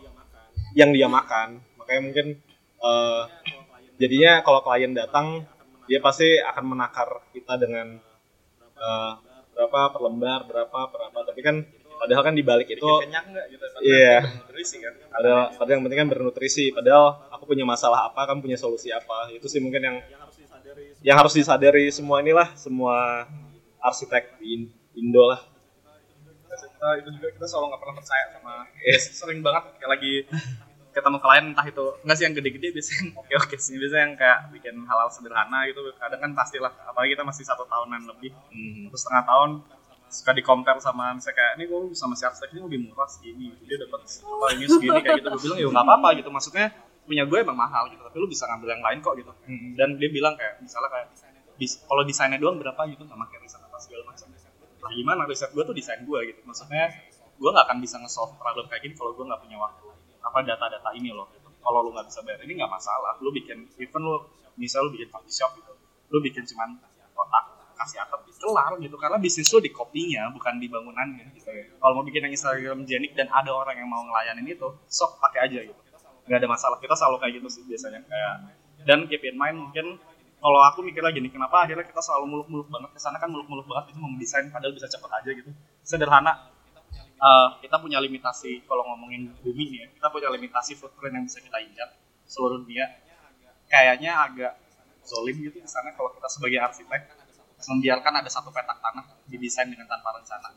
yang 0.78 0.94
dia 0.94 1.10
makan. 1.10 1.58
Makanya 1.78 2.02
mungkin 2.02 2.26
uh, 2.78 3.26
jadinya 3.98 4.42
kalau 4.46 4.62
klien 4.62 4.94
datang 4.94 5.46
dia 5.84 6.00
pasti 6.00 6.40
akan 6.40 6.64
menakar 6.64 7.28
kita 7.34 7.60
dengan 7.60 7.98
uh, 8.78 9.12
berapa 9.54 9.80
per 9.94 10.00
lembar 10.02 10.40
berapa 10.46 10.78
berapa. 10.90 11.18
Tapi 11.34 11.40
kan 11.42 11.56
padahal 12.04 12.20
kan 12.20 12.34
dibalik 12.36 12.68
itu 12.68 12.84
gitu, 12.84 13.64
iya. 13.80 14.20
kan? 14.20 14.94
Padahal, 15.08 15.56
padahal 15.56 15.74
yang 15.80 15.84
penting 15.88 16.00
kan 16.04 16.08
bernutrisi. 16.12 16.68
Padahal 16.68 17.32
aku 17.32 17.48
punya 17.48 17.64
masalah 17.64 18.12
apa 18.12 18.28
kamu 18.28 18.44
punya 18.44 18.60
solusi 18.60 18.92
apa? 18.92 19.32
Itu 19.32 19.48
sih 19.48 19.64
mungkin 19.64 19.80
yang 19.80 19.96
yang 21.00 21.16
harus 21.16 21.32
disadari 21.32 21.88
semua. 21.88 22.20
inilah 22.20 22.52
semua 22.60 23.24
arsitek 23.80 24.36
di 24.36 24.68
Indo 25.00 25.24
lah. 25.24 25.40
Kita 26.54 26.88
itu 27.00 27.08
juga 27.16 27.28
kita 27.32 27.46
selalu 27.48 27.72
nggak 27.72 27.80
pernah 27.80 27.96
percaya 27.96 28.24
sama 28.36 28.54
yes, 28.84 29.02
sering 29.16 29.40
banget 29.40 29.64
kayak 29.80 29.90
lagi 29.96 30.12
ketemu 30.94 31.18
klien 31.18 31.44
entah 31.50 31.66
itu 31.66 31.84
enggak 32.06 32.16
sih 32.20 32.24
yang 32.28 32.34
gede-gede 32.36 32.68
biasanya 32.76 33.02
oke 33.16 33.32
oke 33.40 33.56
sih. 33.56 33.74
Biasanya 33.80 34.02
yang 34.04 34.14
kayak 34.20 34.38
bikin 34.52 34.76
hal-hal 34.84 35.08
sederhana 35.08 35.64
gitu 35.66 35.80
kadang 35.96 36.20
kan 36.20 36.30
pastilah 36.36 36.72
apalagi 36.84 37.16
kita 37.16 37.24
masih 37.24 37.44
satu 37.48 37.64
tahunan 37.64 38.04
lebih 38.04 38.30
hmm. 38.52 38.92
terus 38.92 39.00
setengah 39.00 39.24
tahun 39.24 39.50
suka 40.14 40.30
di 40.30 40.42
compare 40.46 40.78
sama 40.78 41.10
misalnya 41.10 41.34
kayak 41.34 41.52
ini 41.58 41.64
gue 41.66 41.80
sama 41.98 42.14
si 42.14 42.22
arsitek 42.22 42.54
ini 42.54 42.60
lebih 42.62 42.78
murah 42.86 43.10
segini 43.10 43.50
dia 43.66 43.82
dapat 43.82 44.06
apa 44.06 44.46
ini 44.54 44.64
segini 44.70 44.98
kayak 45.02 45.18
gitu. 45.18 45.28
Gue 45.34 45.42
bilang 45.42 45.58
ya 45.58 45.66
nggak 45.74 45.86
apa-apa 45.90 46.08
gitu. 46.22 46.30
Maksudnya 46.30 46.66
punya 47.02 47.24
gue 47.26 47.38
emang 47.42 47.58
mahal 47.58 47.90
gitu. 47.90 47.98
Tapi 48.06 48.16
lu 48.22 48.30
bisa 48.30 48.46
ngambil 48.46 48.68
yang 48.78 48.82
lain 48.86 48.98
kok 49.02 49.14
gitu. 49.18 49.32
Hmm. 49.50 49.74
dan 49.74 49.98
dia 49.98 50.08
bilang 50.14 50.38
kayak 50.38 50.62
misalnya 50.62 50.90
kayak 50.94 51.06
kalau 51.90 52.02
desainnya 52.06 52.38
doang 52.38 52.56
berapa 52.62 52.82
gitu. 52.86 53.02
Sama 53.10 53.26
kayak 53.26 53.42
riset 53.42 53.60
apa 53.60 53.76
segala 53.82 54.02
macam. 54.06 54.26
Nah 54.84 54.92
gimana? 54.94 55.20
Riset 55.26 55.50
gue 55.50 55.64
tuh 55.66 55.74
desain 55.74 56.00
gue 56.06 56.18
gitu. 56.30 56.40
Maksudnya 56.46 56.84
gue 57.34 57.50
nggak 57.50 57.66
akan 57.66 57.78
bisa 57.82 57.98
nge-solve 57.98 58.38
problem 58.38 58.70
kayak 58.70 58.86
gini 58.86 58.94
kalau 58.94 59.10
gue 59.18 59.24
nggak 59.26 59.40
punya 59.42 59.58
waktu 59.58 59.86
apa 60.24 60.38
data-data 60.40 60.90
ini 60.96 61.10
loh 61.12 61.28
gitu. 61.34 61.50
kalau 61.60 61.84
lu 61.84 61.90
nggak 61.92 62.06
bisa 62.06 62.22
bayar 62.22 62.40
ini 62.46 62.54
nggak 62.62 62.70
masalah. 62.70 63.18
Lu 63.18 63.34
bikin 63.34 63.66
even 63.82 64.02
lu 64.06 64.22
misal 64.54 64.86
lu 64.86 64.94
bikin 64.94 65.10
coffee 65.10 65.34
shop 65.34 65.58
gitu. 65.58 65.74
Lu 66.14 66.22
bikin 66.22 66.46
cuman 66.46 66.78
kotak 67.14 67.53
kasih 67.84 68.00
atap 68.00 68.24
kelar 68.44 68.72
gitu 68.80 68.96
karena 69.00 69.16
bisnis 69.16 69.48
lu 69.52 69.60
di 69.60 69.72
kopinya 69.72 70.28
bukan 70.32 70.60
di 70.60 70.68
bangunannya 70.68 71.32
gitu 71.36 71.48
kalau 71.80 71.92
mau 71.96 72.04
bikin 72.04 72.28
yang 72.28 72.32
Instagram 72.32 72.84
jenik 72.84 73.12
dan 73.16 73.28
ada 73.32 73.52
orang 73.52 73.76
yang 73.80 73.88
mau 73.88 74.04
ngelayanin 74.04 74.44
itu 74.44 74.68
sok 74.88 75.20
pakai 75.20 75.48
aja 75.48 75.60
gitu. 75.64 75.80
Nggak 76.24 76.38
ada 76.40 76.48
masalah. 76.48 76.76
Kita 76.80 76.96
selalu 76.96 77.16
kayak 77.20 77.32
gitu 77.40 77.48
sih 77.52 77.62
biasanya 77.64 78.00
kayak 78.04 78.34
dan 78.84 79.08
keep 79.08 79.24
in 79.24 79.36
mind 79.36 79.56
mungkin 79.56 79.96
kalau 80.44 80.60
aku 80.68 80.84
mikir 80.84 81.00
lagi 81.00 81.24
nih 81.24 81.32
kenapa 81.32 81.64
akhirnya 81.64 81.88
kita 81.88 82.04
selalu 82.04 82.24
muluk-muluk 82.28 82.68
banget 82.68 82.90
ke 82.92 83.00
sana 83.00 83.16
kan 83.16 83.32
muluk-muluk 83.32 83.64
banget 83.64 83.96
itu 83.96 83.98
mendesain 84.00 84.44
padahal 84.52 84.76
bisa 84.76 84.88
cepet 84.92 85.08
aja 85.08 85.30
gitu. 85.32 85.50
Sederhana 85.80 86.52
uh, 87.16 87.56
kita 87.64 87.80
punya 87.80 87.96
limitasi 87.96 88.60
kalau 88.68 88.84
ngomongin 88.92 89.32
bumi 89.40 89.64
nih 89.72 89.78
ya, 89.84 89.88
kita 89.96 90.08
punya 90.12 90.28
limitasi 90.36 90.76
footprint 90.76 91.16
yang 91.16 91.24
bisa 91.24 91.40
kita 91.40 91.58
injak 91.64 91.90
seluruh 92.28 92.60
dunia. 92.60 92.92
Kayaknya 93.72 94.12
agak 94.12 94.52
zolim 95.04 95.36
gitu 95.40 95.60
di 95.60 95.68
sana 95.68 95.96
kalau 95.96 96.12
kita 96.12 96.28
sebagai 96.28 96.60
arsitek 96.60 97.23
membiarkan 97.68 98.20
ada 98.20 98.30
satu 98.30 98.52
petak 98.52 98.78
tanah 98.80 99.04
didesain 99.28 99.68
dengan 99.68 99.88
tanpa 99.88 100.16
rencana. 100.16 100.48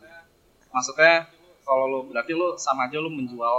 Maksudnya 0.72 1.28
kalau 1.67 1.86
lo 1.88 2.00
berarti 2.08 2.32
lo 2.32 2.56
sama 2.56 2.88
aja 2.88 3.00
lo 3.04 3.12
menjual 3.12 3.58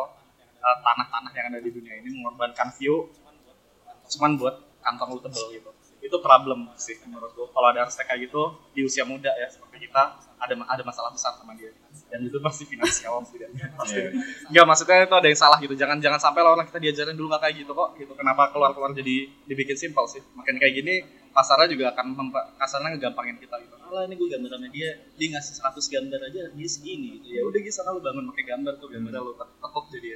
uh, 0.58 0.78
tanah-tanah 0.80 1.32
yang 1.36 1.46
ada 1.52 1.60
di 1.60 1.70
dunia 1.70 1.94
ini 2.00 2.08
mengorbankan 2.20 2.72
view 2.76 3.08
cuman 4.08 4.40
buat 4.40 4.56
kantong 4.80 5.08
lo 5.12 5.20
tebel 5.20 5.44
gitu. 5.52 5.70
Itu 5.98 6.16
problem 6.24 6.72
sih 6.80 6.96
menurut 7.04 7.36
gue 7.36 7.46
kalau 7.52 7.68
ada 7.68 7.84
arsitek 7.84 8.06
kayak 8.08 8.20
gitu 8.30 8.56
di 8.72 8.80
usia 8.86 9.04
muda 9.04 9.28
ya 9.36 9.50
seperti 9.52 9.84
kita 9.84 10.16
ada 10.38 10.54
ada 10.54 10.82
masalah 10.86 11.12
besar 11.12 11.36
sama 11.36 11.52
dia. 11.58 11.74
Dan 12.08 12.24
itu 12.24 12.40
pasti 12.40 12.64
finansial 12.64 13.20
setidaknya 13.28 13.76
pasti. 13.76 14.00
Yeah. 14.00 14.12
nggak 14.48 14.64
maksudnya 14.64 15.04
itu 15.04 15.16
ada 15.20 15.28
yang 15.28 15.40
salah 15.40 15.58
gitu. 15.60 15.74
Jangan 15.76 16.00
jangan 16.00 16.20
sampai 16.22 16.40
lah 16.40 16.56
orang 16.56 16.66
kita 16.70 16.80
diajarin 16.80 17.18
dulu 17.18 17.28
nggak 17.28 17.42
kayak 17.44 17.54
gitu 17.60 17.72
kok 17.76 17.90
gitu. 18.00 18.12
Kenapa 18.16 18.48
keluar 18.54 18.72
keluar 18.72 18.96
jadi 18.96 19.28
dibikin 19.44 19.76
simpel 19.76 20.08
sih. 20.08 20.24
Makin 20.32 20.56
kayak 20.56 20.74
gini 20.80 20.94
pasarnya 21.32 21.68
juga 21.70 21.94
akan 21.94 22.06
kasarnya 22.58 22.96
ngegampangin 22.96 23.36
kita 23.40 23.56
gitu. 23.62 23.74
Allah 23.78 24.04
ini 24.04 24.14
gue 24.16 24.28
gambar 24.28 24.50
sama 24.52 24.68
dia 24.68 24.90
dia 25.16 25.28
ngasih 25.32 25.54
100 25.60 25.94
gambar 25.94 26.20
aja 26.28 26.42
dia 26.52 26.68
segini 26.68 27.06
gitu. 27.20 27.26
Ya 27.38 27.42
udah 27.46 27.60
gitu 27.60 27.80
lu 27.84 28.00
bangun 28.00 28.24
pakai 28.34 28.44
gambar 28.52 28.72
tuh 28.80 28.88
gambar 28.92 29.12
lu 29.22 29.32
tekuk 29.36 29.86
jadi 29.94 30.08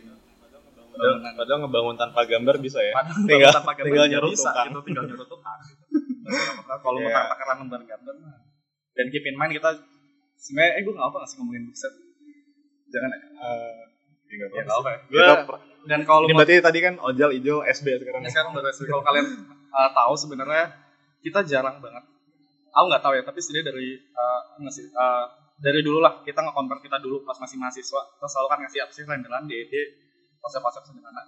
Padahal, 0.92 1.24
padahal 1.24 1.58
ngebangun 1.64 1.96
tanpa 1.96 2.20
gambar 2.28 2.60
bisa 2.60 2.76
ya. 2.84 2.92
Padahal 2.92 3.24
tinggal 3.24 3.48
tanpa 3.48 3.72
gambar 3.72 3.88
tinggal 3.88 4.06
nyuruh 4.12 4.30
bisa, 4.36 4.52
tukang. 4.52 4.68
Gitu, 4.68 4.80
tinggal 4.84 5.04
nyuruh 5.08 5.24
tukang. 5.24 5.60
Kalau 6.84 6.98
yeah. 7.00 7.16
mau 7.16 7.30
takaran 7.32 7.56
lembar 7.64 7.80
gambar 7.88 8.14
dan 8.96 9.06
keep 9.08 9.24
in 9.24 9.36
mind 9.36 9.52
kita 9.56 9.80
sebenarnya 10.36 10.72
eh 10.80 10.82
gue 10.84 10.92
nggak 10.92 11.06
apa 11.08 11.16
nggak 11.22 11.30
sih 11.30 11.36
ngomongin 11.40 11.62
bookset 11.68 11.92
jangan 12.92 13.08
ya 13.08 13.20
uh, 13.40 13.82
ya 14.28 14.62
nggak 14.64 14.78
apa 14.84 14.90
ya. 14.92 15.34
dan 15.88 16.00
kalau 16.04 16.28
ini 16.28 16.34
berarti 16.36 16.60
tadi 16.60 16.78
kan 16.84 16.94
ojal 17.00 17.30
hijau 17.32 17.64
SB 17.64 17.86
sekarang 18.00 18.22
ya, 18.24 18.30
sekarang 18.30 18.50
baru 18.52 18.68
SB 18.72 18.82
kalau 18.88 19.04
kalian 19.04 19.26
uh, 19.72 19.90
tahu 19.92 20.14
sebenarnya 20.16 20.64
kita 21.22 21.46
jarang 21.46 21.78
banget. 21.78 22.04
Aku 22.72 22.84
nggak 22.90 23.02
tahu 23.04 23.14
ya 23.14 23.22
tapi 23.22 23.38
setidaknya 23.38 23.72
dari 23.72 23.88
uh, 24.16 24.40
uh, 24.58 25.26
dari 25.62 25.80
dulu 25.86 26.02
lah 26.02 26.26
kita 26.26 26.42
nge 26.42 26.52
kita 26.82 26.98
dulu 26.98 27.22
pas 27.22 27.38
masih 27.38 27.56
mahasiswa. 27.62 28.02
Kita 28.18 28.26
selalu 28.26 28.46
kan 28.50 28.58
ngasih 28.66 28.80
apa 28.82 28.92
sih 28.92 29.02
renderan 29.06 29.44
DED 29.46 29.74
konsep-konsep 30.42 30.82
sederhana. 30.82 31.22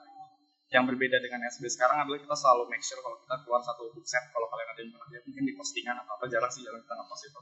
Yang 0.73 0.85
berbeda 0.91 1.23
dengan 1.23 1.47
SB 1.47 1.71
sekarang 1.71 2.03
adalah 2.03 2.19
kita 2.19 2.35
selalu 2.35 2.67
make 2.67 2.83
sure 2.83 2.99
kalau 2.99 3.15
kita 3.23 3.37
keluar 3.47 3.63
satu 3.63 3.95
bookset 3.95 4.25
kalau 4.35 4.51
kalian 4.51 4.69
ada 4.75 4.81
yang 4.83 4.91
pernah 4.91 5.09
lihat 5.15 5.23
mungkin 5.31 5.45
di 5.47 5.53
postingan 5.55 5.97
atau 6.03 6.13
apa 6.19 6.25
jarang 6.27 6.51
sih 6.51 6.67
jarang 6.67 6.83
kita 6.83 6.95
nge-post 6.99 7.25
itu. 7.31 7.41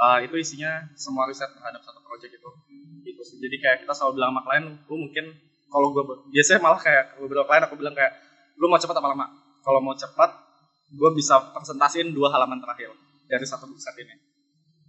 Uh, 0.00 0.18
itu 0.22 0.34
isinya 0.38 0.72
semua 0.94 1.26
riset 1.26 1.50
terhadap 1.50 1.82
satu 1.82 1.98
project 2.06 2.30
itu. 2.30 2.50
Gitu 3.02 3.22
sih. 3.26 3.36
Jadi 3.42 3.56
kayak 3.58 3.76
kita 3.82 3.92
selalu 3.96 4.22
bilang 4.22 4.30
sama 4.36 4.42
klien 4.46 4.64
lu 4.86 4.96
mungkin 4.96 5.26
kalau 5.66 5.86
gue 5.90 6.02
biasanya 6.30 6.60
malah 6.62 6.78
kayak 6.78 7.18
beberapa 7.18 7.46
klien 7.50 7.62
aku 7.66 7.74
bilang 7.74 7.94
kayak 7.98 8.12
lu 8.54 8.70
mau 8.70 8.78
cepat 8.78 8.94
apa 9.02 9.08
lama? 9.10 9.26
Kalau 9.66 9.80
mau 9.82 9.96
cepat 9.98 10.30
gue 10.90 11.10
bisa 11.14 11.38
presentasiin 11.54 12.10
dua 12.10 12.30
halaman 12.34 12.58
terakhir 12.58 12.90
dari 13.30 13.46
satu 13.46 13.66
set 13.78 13.94
ini. 14.02 14.14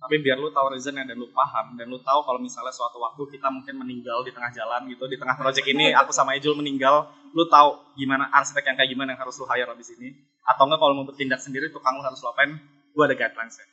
Tapi 0.01 0.17
biar 0.17 0.41
lu 0.41 0.49
tahu 0.49 0.73
reasonnya 0.73 1.05
dan 1.05 1.13
lu 1.13 1.29
paham 1.29 1.77
dan 1.77 1.85
lu 1.85 2.01
tahu 2.01 2.25
kalau 2.25 2.41
misalnya 2.41 2.73
suatu 2.73 2.97
waktu 2.97 3.37
kita 3.37 3.53
mungkin 3.53 3.77
meninggal 3.85 4.25
di 4.25 4.33
tengah 4.33 4.49
jalan 4.49 4.89
gitu 4.89 5.05
di 5.05 5.13
tengah 5.13 5.37
project 5.37 5.67
ini 5.69 5.93
aku 5.93 6.09
sama 6.09 6.33
Ejul 6.33 6.57
meninggal 6.57 7.05
lu 7.37 7.45
tahu 7.45 7.93
gimana 7.93 8.25
arsitek 8.33 8.73
yang 8.73 8.77
kayak 8.81 8.89
gimana 8.89 9.13
yang 9.13 9.21
harus 9.21 9.37
lu 9.37 9.45
hire 9.45 9.69
di 9.77 9.85
sini 9.85 10.09
atau 10.41 10.65
enggak 10.65 10.81
kalau 10.81 10.97
mau 10.97 11.05
bertindak 11.05 11.37
sendiri 11.37 11.69
tukang 11.69 11.93
lu 11.93 12.03
harus 12.03 12.17
apain? 12.25 12.57
Gue 12.97 13.03
ada 13.05 13.13
guidelines 13.13 13.61
ya 13.61 13.65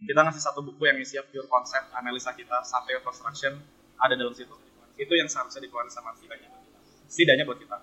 kita 0.00 0.20
ngasih 0.24 0.40
satu 0.40 0.64
buku 0.64 0.88
yang 0.88 0.96
isi 0.96 1.20
pure 1.28 1.44
konsep 1.44 1.84
analisa 1.92 2.32
kita 2.32 2.64
sampai 2.64 2.96
construction 3.04 3.60
ada 4.00 4.16
dalam 4.16 4.32
situ. 4.32 4.52
Itu 4.96 5.12
yang 5.12 5.28
seharusnya 5.28 5.60
dikeluarkan 5.68 5.92
sama 5.92 6.16
setidaknya. 6.16 6.48
Setidaknya 7.04 7.44
buat 7.44 7.60
kita 7.60 7.76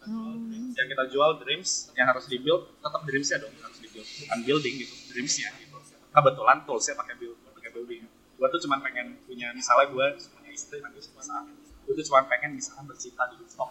kita 0.00 0.16
hmm. 0.16 0.72
yang 0.72 0.88
kita 0.88 1.04
jual 1.12 1.30
dreams 1.44 1.92
yang 1.92 2.08
harus 2.08 2.24
dibuild 2.24 2.72
tetap 2.80 3.04
dreamsnya 3.04 3.36
dong 3.44 3.52
harus 3.60 3.78
dibuild. 3.84 4.08
Bukan 4.08 4.38
building 4.48 4.74
gitu 4.80 4.94
dreamsnya. 5.12 5.48
Gitu 5.60 5.70
kebetulan 6.10 6.58
toolsnya 6.66 6.94
pakai 6.98 7.14
build 7.20 7.38
pakai 7.54 7.70
building. 7.70 8.02
Gue 8.08 8.48
tuh 8.48 8.60
cuma 8.64 8.80
pengen 8.80 9.20
punya 9.28 9.52
misalnya 9.52 9.92
gue 9.92 10.06
punya 10.32 10.50
istri 10.50 10.80
nanti 10.80 10.98
suatu 11.04 11.20
saat 11.20 11.44
gue 11.84 11.92
tuh 11.92 12.04
cuma 12.08 12.24
pengen 12.26 12.56
misalnya 12.56 12.88
bercinta 12.88 13.28
di 13.30 13.36
rooftop. 13.44 13.70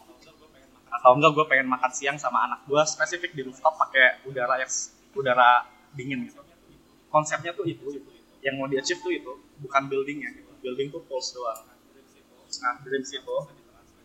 Atau 0.90 1.12
enggak 1.18 1.32
gue 1.34 1.46
pengen 1.50 1.68
makan 1.70 1.92
siang 1.94 2.18
sama 2.22 2.46
anak 2.46 2.66
gue 2.70 2.82
spesifik 2.86 3.34
di 3.34 3.42
rooftop 3.46 3.76
pakai 3.76 4.24
udara 4.30 4.62
yang 4.62 4.72
udara 5.18 5.66
dingin 5.98 6.30
gitu. 6.30 6.42
Konsepnya 7.10 7.58
tuh 7.58 7.66
itu, 7.66 7.82
itu. 7.90 8.12
yang 8.40 8.56
mau 8.56 8.70
di 8.70 8.80
achieve 8.80 9.02
tuh 9.04 9.12
itu 9.12 9.34
bukan 9.60 9.90
buildingnya 9.90 10.30
gitu. 10.38 10.52
Building 10.62 10.94
tuh 10.94 11.02
tools 11.10 11.34
doang. 11.36 11.66
Nah 12.62 12.74
dreams 12.86 13.10
itu 13.12 13.36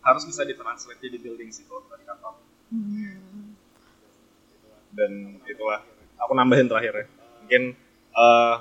harus 0.05 0.23
bisa 0.29 0.45
ditranslate 0.45 1.01
jadi 1.01 1.17
building 1.17 1.49
sih 1.51 1.64
kalau 1.64 1.83
dari 1.88 2.05
kantor 2.05 2.35
Hmm. 2.75 3.55
dan 4.95 5.38
itulah 5.47 5.83
aku 6.19 6.33
nambahin 6.35 6.67
terakhir 6.67 6.95
ya. 6.95 7.07
Mungkin 7.45 7.62
eh, 8.14 8.55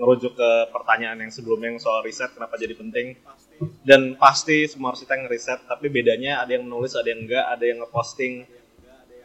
ngerujuk 0.00 0.32
ke 0.34 0.50
pertanyaan 0.72 1.20
yang 1.20 1.32
sebelumnya 1.32 1.68
yang 1.74 1.80
soal 1.82 2.00
riset 2.00 2.32
kenapa 2.32 2.56
jadi 2.56 2.72
penting. 2.76 3.18
Dan 3.84 4.16
pasti 4.18 4.66
semua 4.66 4.90
arsitek 4.96 5.26
ngeriset 5.26 5.60
tapi 5.68 5.86
bedanya 5.92 6.42
ada 6.42 6.56
yang 6.56 6.66
menulis 6.66 6.96
ada 6.98 7.08
yang 7.12 7.28
enggak 7.28 7.44
ada 7.46 7.64
yang 7.64 7.78
ngeposting 7.84 8.34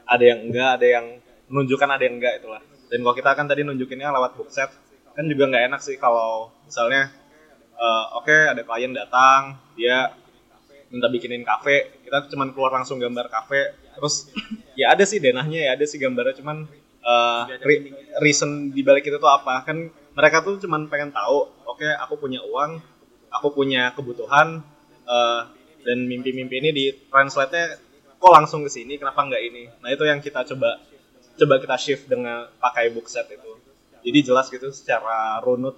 ada 0.08 0.24
yang 0.24 0.40
enggak 0.46 0.70
ada 0.78 0.88
yang 0.88 1.06
menunjukkan 1.48 1.90
ada 1.90 2.04
yang 2.04 2.16
enggak 2.20 2.34
itulah. 2.44 2.62
Dan 2.88 2.98
kalau 3.04 3.16
kita 3.16 3.32
kan 3.36 3.46
tadi 3.48 3.62
nunjukinnya 3.64 4.12
lewat 4.12 4.32
bookset 4.36 4.70
kan 5.16 5.26
juga 5.26 5.50
nggak 5.50 5.64
enak 5.74 5.82
sih 5.82 5.98
kalau 5.98 6.52
misalnya 6.68 7.10
eh, 7.76 8.06
oke 8.18 8.36
ada 8.54 8.62
klien 8.62 8.92
datang 8.92 9.56
dia 9.74 10.14
minta 10.88 11.08
bikinin 11.12 11.44
kafe 11.44 12.00
kita 12.08 12.32
cuman 12.32 12.56
keluar 12.56 12.72
langsung 12.76 12.98
gambar 13.00 13.28
kafe. 13.28 13.76
Terus 13.98 14.32
ya 14.78 14.94
ada 14.94 15.04
sih 15.04 15.20
denahnya 15.20 15.60
ya 15.68 15.72
ada 15.76 15.86
sih 15.88 15.98
gambarnya 16.00 16.40
cuman 16.40 16.68
eh, 17.04 17.42
re- 17.64 17.94
reason 18.24 18.72
di 18.72 18.82
balik 18.86 19.08
itu 19.08 19.18
tuh 19.20 19.32
apa? 19.32 19.68
Kan 19.68 19.92
mereka 20.18 20.42
tuh 20.42 20.58
cuman 20.64 20.88
pengen 20.90 21.12
tahu 21.14 21.50
oke 21.68 21.88
aku 22.08 22.14
punya 22.18 22.42
uang 22.42 22.80
aku 23.32 23.48
punya 23.54 23.92
kebutuhan 23.94 24.64
eh, 25.06 25.42
dan 25.84 25.98
mimpi-mimpi 26.04 26.60
ini 26.60 26.70
di 26.76 26.86
translate-nya 27.08 27.80
kok 28.18 28.34
langsung 28.34 28.66
ke 28.66 28.70
sini 28.72 28.98
kenapa 28.98 29.24
nggak 29.24 29.44
ini? 29.44 29.64
Nah 29.84 29.90
itu 29.94 30.04
yang 30.08 30.20
kita 30.24 30.44
coba 30.44 30.82
coba 31.38 31.54
kita 31.62 31.76
shift 31.78 32.10
dengan 32.10 32.50
pakai 32.58 32.90
bookset 32.92 33.30
itu. 33.30 33.52
Jadi 34.08 34.20
jelas 34.24 34.48
gitu 34.50 34.72
secara 34.72 35.38
runut 35.44 35.76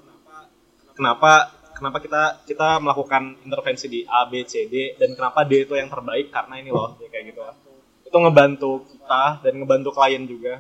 kenapa 0.96 1.59
kenapa 1.80 1.98
kita 2.04 2.24
kita 2.44 2.84
melakukan 2.84 3.40
intervensi 3.48 3.88
di 3.88 4.04
A 4.04 4.28
B 4.28 4.44
C 4.44 4.68
D 4.68 5.00
dan 5.00 5.16
kenapa 5.16 5.48
D 5.48 5.64
itu 5.64 5.74
yang 5.80 5.88
terbaik 5.88 6.30
karena 6.30 6.60
ini 6.60 6.70
loh 6.70 7.00
ya 7.00 7.08
kayak 7.08 7.32
gitu 7.32 7.42
itu 8.06 8.18
ngebantu 8.20 8.72
kita 8.92 9.24
dan 9.42 9.54
ngebantu 9.58 9.90
klien 9.96 10.24
juga 10.28 10.60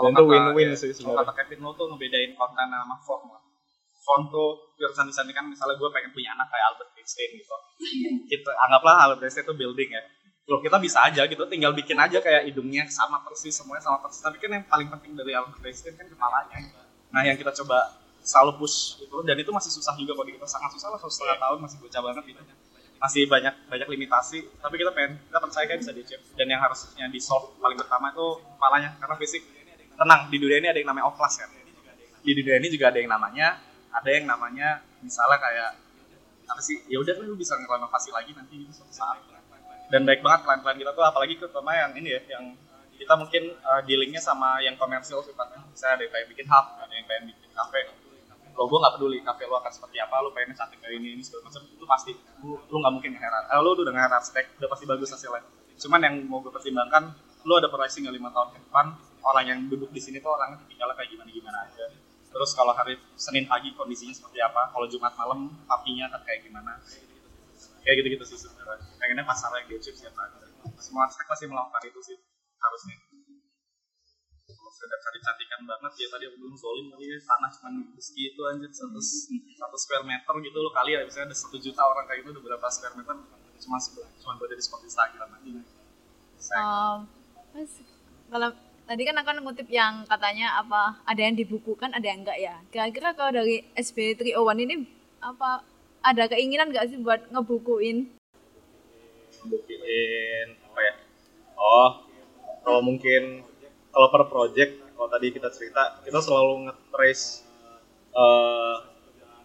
dan 0.00 0.12
itu 0.16 0.24
win-win 0.24 0.70
sih 0.74 0.90
kalau 0.96 0.96
sebenarnya 0.96 1.28
kata 1.28 1.32
Kevin 1.44 1.60
lo 1.60 1.70
tuh 1.76 1.86
ngebedain 1.92 2.32
konten 2.32 2.66
sama 2.72 2.96
form 3.04 3.24
lah. 3.36 3.42
Font 4.00 4.32
tuh 4.32 4.72
pure 4.80 4.92
design 4.96 5.28
kan 5.36 5.44
misalnya 5.44 5.76
gue 5.76 5.88
pengen 5.92 6.10
punya 6.16 6.32
anak 6.32 6.48
kayak 6.48 6.64
Albert 6.72 6.90
Einstein 6.96 7.30
gitu. 7.36 7.56
Kita 8.32 8.50
anggaplah 8.64 8.94
Albert 9.06 9.28
Einstein 9.28 9.44
itu 9.44 9.54
building 9.60 9.90
ya. 9.92 10.02
Loh 10.48 10.58
kita 10.64 10.80
bisa 10.80 11.04
aja 11.04 11.28
gitu, 11.28 11.44
tinggal 11.46 11.76
bikin 11.76 12.00
aja 12.00 12.18
kayak 12.18 12.48
hidungnya 12.48 12.88
sama 12.88 13.22
persis, 13.22 13.54
semuanya 13.54 13.84
sama 13.84 14.00
persis. 14.02 14.24
Tapi 14.24 14.40
kan 14.40 14.50
yang 14.56 14.64
paling 14.66 14.88
penting 14.88 15.12
dari 15.14 15.36
Albert 15.36 15.62
Einstein 15.62 15.94
kan 16.00 16.08
kepalanya. 16.08 16.58
Nah 17.12 17.22
yang 17.22 17.36
kita 17.36 17.52
coba 17.60 17.92
selalu 18.30 18.62
push 18.62 19.02
itu 19.02 19.16
dan 19.26 19.34
itu 19.34 19.50
masih 19.50 19.74
susah 19.74 19.98
juga 19.98 20.14
kalau 20.14 20.30
kita. 20.30 20.46
Sangat 20.46 20.70
susah 20.78 20.94
lah 20.94 20.98
satu 21.02 21.10
setengah 21.10 21.38
tahun 21.42 21.58
masih 21.66 21.76
bocah 21.82 22.00
banget 22.06 22.24
gitu. 22.30 22.42
Masih 23.02 23.22
banyak 23.26 23.54
banyak 23.66 23.88
limitasi. 23.90 24.38
Tapi 24.62 24.74
kita 24.78 24.90
pengen 24.94 25.18
kita 25.26 25.38
percaya 25.42 25.64
kan 25.66 25.76
bisa 25.82 25.90
di 25.90 26.02
dan 26.38 26.46
yang 26.46 26.60
harusnya 26.62 27.04
di 27.10 27.18
solve 27.18 27.58
paling 27.58 27.74
pertama 27.74 28.14
itu 28.14 28.26
kepalanya. 28.54 28.90
Karena 29.02 29.14
fisik 29.18 29.42
tenang. 29.98 30.20
Di 30.30 30.36
dunia 30.38 30.58
ini 30.62 30.68
ada 30.70 30.78
yang 30.78 30.88
namanya 30.94 31.10
oklas 31.10 31.34
kan. 31.42 31.50
Di 32.22 32.32
dunia 32.36 32.56
ini 32.62 32.68
juga 32.70 32.94
ada 32.94 32.98
yang 33.02 33.10
namanya 33.10 33.58
ada 33.90 34.10
yang 34.14 34.24
namanya 34.30 34.68
misalnya 35.02 35.38
kayak 35.42 35.70
apa 36.46 36.60
sih? 36.62 36.86
Ya 36.86 37.02
udah 37.02 37.18
lu 37.26 37.34
bisa 37.34 37.58
ngerenovasi 37.58 38.14
lagi 38.14 38.30
nanti 38.38 38.62
gitu 38.62 38.70
suatu 38.70 38.94
saat. 38.94 39.18
Dan 39.90 40.06
baik 40.06 40.22
banget 40.22 40.46
klien-klien 40.46 40.78
kita 40.86 40.90
tuh 40.94 41.02
apalagi 41.02 41.34
terutama 41.34 41.74
yang 41.74 41.90
ini 41.98 42.14
ya 42.14 42.22
yang 42.38 42.54
kita 42.94 43.16
mungkin 43.16 43.58
uh, 43.64 43.82
dealingnya 43.82 44.22
sama 44.22 44.62
yang 44.62 44.78
komersil 44.78 45.18
sifatnya. 45.26 45.66
Misalnya 45.66 45.94
ada 45.98 46.02
yang 46.06 46.12
pengen 46.14 46.28
bikin 46.30 46.46
hub 46.46 46.66
ada 46.78 46.92
yang 46.94 47.06
pengen 47.10 47.24
bikin 47.34 47.50
kafe 47.50 47.80
lo 48.60 48.68
gue 48.68 48.76
nggak 48.76 48.94
peduli 49.00 49.18
kafe 49.24 49.48
lo 49.48 49.56
akan 49.56 49.72
seperti 49.72 49.96
apa 50.04 50.20
lo 50.20 50.36
pengen 50.36 50.52
cantik 50.52 50.84
kayak 50.84 51.00
ini 51.00 51.16
ini 51.16 51.24
segala 51.24 51.48
macam 51.48 51.64
itu 51.64 51.84
pasti 51.88 52.12
lu 52.44 52.76
nggak 52.76 52.92
mungkin 52.92 53.10
ngeheran 53.16 53.44
eh, 53.48 53.60
lo 53.64 53.72
udah 53.72 53.88
ngeheran 53.88 54.20
arsitek 54.20 54.60
udah 54.60 54.68
pasti 54.68 54.84
bagus 54.84 55.08
hasilnya. 55.16 55.40
Cuman 55.80 56.00
yang 56.04 56.14
mau 56.28 56.44
gue 56.44 56.52
pertimbangkan 56.52 57.08
lo 57.48 57.56
ada 57.56 57.72
pricing 57.72 58.04
lima 58.12 58.28
tahun 58.28 58.52
ke 58.52 58.58
depan 58.68 58.86
orang 59.24 59.44
yang 59.48 59.58
duduk 59.64 59.88
di 59.96 60.00
sini 60.04 60.20
tuh 60.20 60.36
orangnya 60.36 60.60
tipikalnya 60.60 60.92
kayak 60.92 61.08
gimana 61.08 61.30
gimana 61.32 61.58
aja. 61.64 61.88
Terus 62.30 62.50
kalau 62.52 62.76
hari 62.76 63.00
Senin 63.16 63.48
pagi 63.48 63.72
kondisinya 63.72 64.12
seperti 64.12 64.44
apa 64.44 64.68
kalau 64.76 64.84
Jumat 64.92 65.16
malam 65.16 65.56
papinya 65.64 66.12
akan 66.12 66.20
kayak 66.28 66.44
gimana? 66.44 66.76
Kayak 67.80 67.94
gitu 68.04 68.08
gitu 68.20 68.24
sih 68.28 68.44
sebenarnya. 68.44 68.76
Pengennya 69.00 69.24
pasar 69.24 69.56
yang 69.56 69.80
siapa 69.80 70.20
aja. 70.20 70.44
Semua 70.76 71.08
arsitek 71.08 71.26
pasti 71.32 71.48
melakukan 71.48 71.80
itu 71.88 72.00
sih 72.12 72.16
harusnya 72.60 72.94
sekedar 74.70 74.98
cari 75.02 75.18
cantikan 75.20 75.60
banget. 75.66 75.92
Ya 76.00 76.08
tadi 76.08 76.24
aku 76.30 76.36
bilang 76.40 76.56
zolim 76.56 76.86
tadi 76.94 77.04
ya 77.10 77.18
tanah 77.20 77.50
cuma 77.58 77.68
meski 77.92 78.22
itu 78.32 78.40
anjir 78.46 78.70
satu 78.70 79.00
satu 79.58 79.76
square 79.76 80.06
meter 80.06 80.34
gitu 80.40 80.58
lo 80.62 80.70
kali 80.70 80.96
ya. 80.96 81.04
Misalnya 81.04 81.34
ada 81.34 81.36
satu 81.36 81.56
juta 81.58 81.82
orang 81.82 82.06
kayak 82.06 82.24
gitu 82.24 82.30
udah 82.38 82.42
berapa 82.46 82.66
square 82.70 82.96
meter? 82.96 83.14
Cuma 83.60 83.76
cuma 84.22 84.32
buat 84.40 84.50
di 84.54 84.64
spot 84.64 84.82
Instagram 84.86 85.28
aja. 85.36 85.50
Um, 86.56 86.96
Mas, 87.52 87.72
kalau 88.32 88.50
tadi 88.88 89.02
kan 89.04 89.16
akan 89.20 89.36
ngutip 89.44 89.68
yang 89.68 90.08
katanya 90.08 90.56
apa 90.56 90.98
ada 91.04 91.20
yang 91.20 91.36
dibukukan 91.36 91.92
ada 91.92 92.06
yang 92.06 92.24
enggak 92.24 92.38
ya? 92.40 92.56
Kira-kira 92.72 93.12
kalau 93.12 93.36
dari 93.36 93.66
SB 93.76 94.16
301 94.16 94.66
ini 94.66 94.76
apa 95.20 95.60
ada 96.00 96.24
keinginan 96.32 96.72
nggak 96.72 96.88
sih 96.88 96.98
buat 96.98 97.28
ngebukuin? 97.28 98.08
Bukin 99.44 100.46
apa 100.64 100.80
ya? 100.80 100.94
Oh 101.60 101.90
kalau 102.64 102.80
mungkin 102.80 103.44
kalau 103.90 104.08
per 104.10 104.22
project 104.30 104.72
kalau 104.94 105.08
tadi 105.10 105.26
kita 105.34 105.48
cerita 105.50 106.02
kita 106.06 106.18
selalu 106.22 106.70
nge-trace 106.70 107.46
eh, 108.14 108.76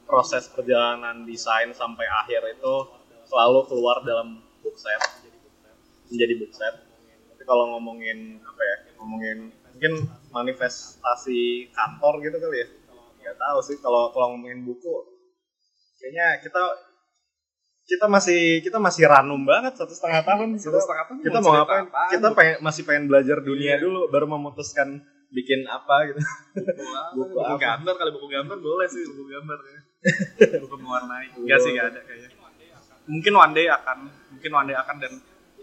proses 0.05 0.45
perjalanan 0.53 1.25
desain 1.25 1.73
sampai 1.73 2.05
akhir 2.05 2.57
itu 2.57 2.75
selalu 3.25 3.65
keluar 3.65 4.05
dalam 4.05 4.41
bookset 4.61 5.01
menjadi 6.09 6.33
bookset 6.41 6.75
tapi 7.33 7.43
kalau 7.43 7.77
ngomongin 7.77 8.39
apa 8.45 8.61
ya 8.61 8.77
ngomongin 9.01 9.39
mungkin 9.75 9.93
manifestasi 10.31 11.67
kantor 11.75 12.23
gitu 12.23 12.39
kali 12.39 12.63
ya. 12.63 12.67
Nggak 13.19 13.35
tahu 13.35 13.57
sih 13.59 13.75
kalau 13.83 14.07
kalau 14.15 14.31
ngomongin 14.31 14.63
buku 14.63 15.03
kayaknya 15.99 16.39
kita 16.39 16.63
kita 17.85 18.05
masih 18.09 18.41
kita 18.59 18.77
masih 18.81 19.05
ranum 19.05 19.45
banget 19.45 19.77
satu 19.77 19.93
setengah 19.93 20.25
tahun. 20.25 20.57
satu 20.57 20.73
setengah 20.75 21.05
tahun 21.05 21.17
kita 21.21 21.37
mau 21.39 21.53
ngapain? 21.53 21.85
apaan? 21.85 22.09
kita 22.09 22.27
pengen 22.33 22.55
masih 22.59 22.81
pengen 22.81 23.03
belajar 23.05 23.37
dunia 23.39 23.77
Iya. 23.77 23.83
dulu 23.85 24.09
baru 24.09 24.25
memutuskan 24.25 25.05
bikin 25.29 25.67
apa 25.67 26.09
gitu. 26.09 26.17
Buku, 26.17 26.81
Buku 27.21 27.33
buku 27.37 27.39
apa? 27.45 27.57
gambar 27.61 27.93
kali 27.93 28.09
buku 28.09 28.27
gambar 28.27 28.57
boleh 28.57 28.87
sih 28.89 29.03
buku 29.05 29.23
gambar 29.27 29.57
ya. 29.61 29.79
buku 30.65 30.75
mewarnai. 30.81 31.27
Enggak 31.37 31.59
sih 31.61 31.69
enggak 31.71 31.87
ada 31.93 31.99
kayaknya. 32.01 32.29
Mungkin 33.05 33.33
one 33.37 33.53
day 33.53 33.67
akan 33.69 33.97
mungkin 34.33 34.51
one 34.51 34.67
day 34.69 34.77
akan 34.77 34.95
dan 34.97 35.13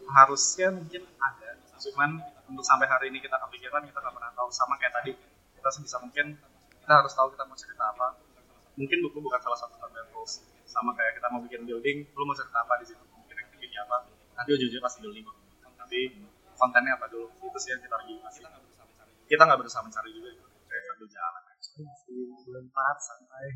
harusnya 0.06 0.68
mungkin 0.70 1.02
ada. 1.18 1.50
Cuman 1.74 2.10
untuk 2.46 2.62
sampai 2.62 2.86
hari 2.86 3.10
ini 3.10 3.18
kita 3.18 3.34
kepikiran 3.34 3.82
kita 3.82 3.98
nggak 3.98 4.14
pernah 4.14 4.30
tahu. 4.36 4.46
Sama 4.54 4.78
kayak 4.78 4.94
tadi 4.94 5.12
kita 5.58 5.68
sebisa 5.74 5.98
mungkin 5.98 6.38
kita 6.78 6.92
harus 6.92 7.10
tahu 7.10 7.34
kita 7.34 7.42
mau 7.46 7.58
cerita 7.58 7.82
apa. 7.88 8.14
Mungkin 8.78 8.98
buku 9.02 9.18
bukan 9.18 9.40
salah 9.40 9.58
satu 9.58 9.74
target 9.74 10.06
goals 10.14 10.38
sama 10.72 10.96
kayak 10.96 11.20
kita 11.20 11.28
mau 11.28 11.44
bikin 11.44 11.68
building 11.68 11.98
lu 12.16 12.24
mau 12.24 12.32
cerita 12.32 12.64
apa 12.64 12.80
di 12.80 12.86
situ? 12.88 13.04
Mungkin 13.04 13.36
activity 13.36 13.76
apa? 13.76 14.08
Nanti 14.32 14.50
ujung-ujungnya 14.56 14.84
pasti 14.88 14.98
building 15.04 15.24
kok 15.28 15.36
tapi 15.76 15.98
kontennya 16.56 16.96
apa 16.96 17.06
dulu? 17.12 17.28
Itu 17.44 17.58
sih 17.60 17.76
yang 17.76 17.84
kita 17.84 17.94
lagi 18.00 18.14
masih 18.24 18.42
kita 19.28 19.42
nggak 19.44 19.60
berusaha 19.60 19.84
mencari 19.84 20.10
juga. 20.12 20.28
Gitu. 20.32 20.48
kayak 20.72 20.84
sambil 20.88 21.08
jalan 21.12 21.42
bulan 22.48 22.64
empat 22.64 22.96
santai 23.00 23.48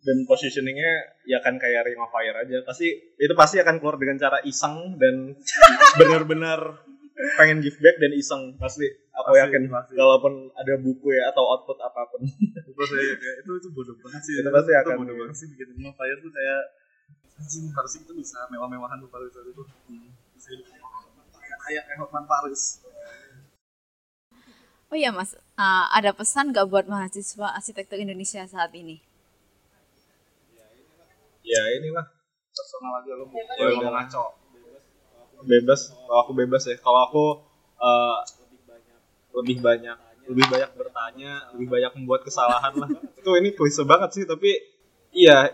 dan 0.00 0.18
positioningnya 0.26 0.92
ya 1.28 1.38
kan 1.38 1.54
kayak 1.56 1.86
Ring 1.86 2.00
of 2.00 2.10
Fire 2.10 2.36
aja. 2.36 2.60
Pasti 2.66 2.90
itu 3.16 3.34
pasti 3.38 3.62
akan 3.62 3.78
keluar 3.78 3.96
dengan 3.96 4.18
cara 4.18 4.38
iseng 4.42 4.98
dan 4.98 5.36
benar-benar 6.00 6.82
pengen 7.36 7.60
give 7.60 7.76
back 7.78 7.96
dan 7.96 8.12
iseng 8.12 8.56
pasti. 8.56 8.86
Aku 9.12 9.30
Pasti, 9.30 9.40
yakin. 9.42 9.62
pasti. 9.68 9.92
walaupun 9.94 10.32
ada 10.54 10.74
buku 10.78 11.08
ya 11.12 11.28
atau 11.28 11.44
output 11.46 11.76
apa 11.78 12.08
pun. 12.08 12.24
Itu 12.24 12.82
saya 12.82 13.14
kayak 13.14 13.36
itu 13.44 13.50
itu 13.56 13.68
bodoh 13.70 13.96
banget 14.00 14.22
sih. 14.24 14.34
Itu 14.40 14.48
pasti 14.48 14.70
itu 14.70 14.80
akan- 14.80 14.98
bodoh 14.98 15.16
banget 15.16 15.36
sih 15.36 15.46
bikin 15.50 15.68
of 15.84 15.94
Fire 15.94 16.18
tuh 16.18 16.32
kayak 16.32 16.60
anjing 17.36 17.64
harusnya 17.68 17.98
kita 18.04 18.12
bisa 18.14 18.36
mewah-mewahan 18.48 18.98
lupa 18.98 19.16
itu. 19.20 19.38
Itu 19.42 19.62
Bisa 20.32 20.48
hidup. 20.52 20.66
Kayak 21.60 21.82
kayak 21.86 21.98
Hotman 22.00 22.24
Paris. 22.24 22.80
Oh 24.90 24.98
iya 24.98 25.14
mas. 25.14 25.36
Ah, 25.54 25.86
ada 25.92 26.10
pesan 26.10 26.50
nggak 26.50 26.66
buat 26.66 26.88
mahasiswa 26.88 27.54
arsitektur 27.54 27.94
Indonesia 27.94 28.42
saat 28.42 28.72
ini? 28.74 28.98
Ya 31.44 31.62
inilah. 31.76 32.06
Personal 32.50 32.92
aja 32.98 33.12
lu 33.14 33.24
Ya, 33.30 33.44
boleh 33.56 33.74
ngomong 33.78 33.94
ngaco 33.94 34.24
bebas 35.44 35.92
kalau 36.06 36.18
aku 36.26 36.32
bebas 36.36 36.62
ya. 36.66 36.76
Kalau 36.80 37.00
aku 37.06 37.24
eh, 37.80 38.18
lebih 39.40 39.58
banyak 39.62 39.98
lebih 40.30 40.46
banyak 40.46 40.70
bertanya 40.78 41.50
lebih 41.56 41.68
banyak 41.68 41.92
membuat 41.98 42.22
kesalahan 42.22 42.72
lah. 42.76 42.90
Itu 43.18 43.30
ini 43.38 43.54
klise 43.54 43.82
banget 43.82 44.10
sih 44.14 44.24
tapi 44.28 44.54
iya 45.14 45.50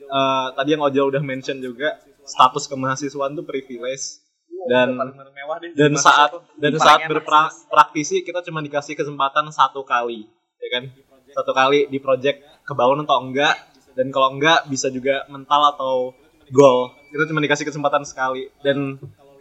eh, 0.00 0.46
tadi 0.54 0.68
yang 0.74 0.82
Ojol 0.84 1.14
udah 1.16 1.22
mention 1.22 1.58
juga 1.58 1.98
status 2.24 2.70
kemahasiswaan 2.70 3.34
tuh 3.34 3.46
privilege. 3.46 4.22
Dan 4.60 4.92
deh 4.92 5.72
dan 5.72 5.96
Mahasiswa 5.96 6.04
saat 6.04 6.30
dan 6.60 6.76
saat 6.76 7.00
berpraktisi 7.08 8.20
kita 8.20 8.44
cuma 8.44 8.60
dikasih 8.60 8.92
kesempatan 8.92 9.48
satu 9.48 9.88
kali 9.88 10.28
ya 10.60 10.68
kan? 10.68 10.84
Satu 11.32 11.56
kali 11.56 11.88
di 11.88 11.96
project 11.96 12.44
kebangun 12.68 13.08
atau 13.08 13.24
enggak 13.24 13.56
dan 13.96 14.12
kalau 14.12 14.36
enggak 14.36 14.68
bisa 14.68 14.92
juga 14.92 15.24
mental 15.32 15.74
atau 15.74 16.12
goal. 16.52 16.92
Kita 17.10 17.26
cuma 17.26 17.42
dikasih 17.42 17.66
kesempatan 17.66 18.06
sekali 18.06 18.52
dan 18.62 19.00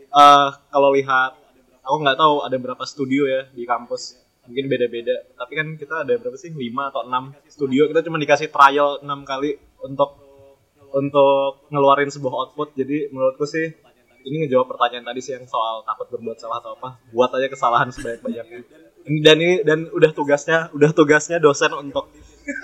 eh, 0.10 0.50
kalau 0.70 0.90
lihat 0.94 1.38
aku 1.86 1.96
nggak 2.06 2.18
tahu 2.22 2.36
ada 2.46 2.58
berapa 2.62 2.84
studio 2.86 3.26
ya 3.26 3.50
di 3.50 3.66
kampus. 3.66 4.22
Mungkin 4.46 4.66
beda-beda. 4.66 5.14
Tapi 5.38 5.54
kan 5.54 5.68
kita 5.78 6.06
ada 6.06 6.14
berapa 6.18 6.38
sih? 6.38 6.50
Lima 6.54 6.90
atau 6.90 7.06
enam 7.06 7.34
studio. 7.46 7.86
Kita 7.90 8.02
cuma 8.06 8.18
dikasih 8.18 8.50
trial 8.50 9.02
enam 9.06 9.22
kali 9.26 9.58
untuk 9.82 10.18
untuk 10.90 11.70
ngeluarin 11.70 12.10
sebuah 12.10 12.34
output. 12.34 12.74
Jadi 12.74 13.14
menurutku 13.14 13.46
sih 13.46 13.70
ini 14.26 14.46
ngejawab 14.46 14.68
pertanyaan 14.76 15.06
tadi 15.10 15.22
sih 15.22 15.34
yang 15.38 15.46
soal 15.48 15.86
takut 15.86 16.10
berbuat 16.10 16.38
salah 16.38 16.62
atau 16.62 16.78
apa. 16.78 16.98
Buat 17.14 17.34
aja 17.38 17.48
kesalahan 17.50 17.90
sebanyak-banyaknya. 17.94 18.60
Dan 19.26 19.38
ini 19.42 19.56
dan 19.66 19.90
udah 19.90 20.12
tugasnya 20.14 20.70
udah 20.76 20.92
tugasnya 20.94 21.38
dosen 21.42 21.74
untuk 21.74 22.10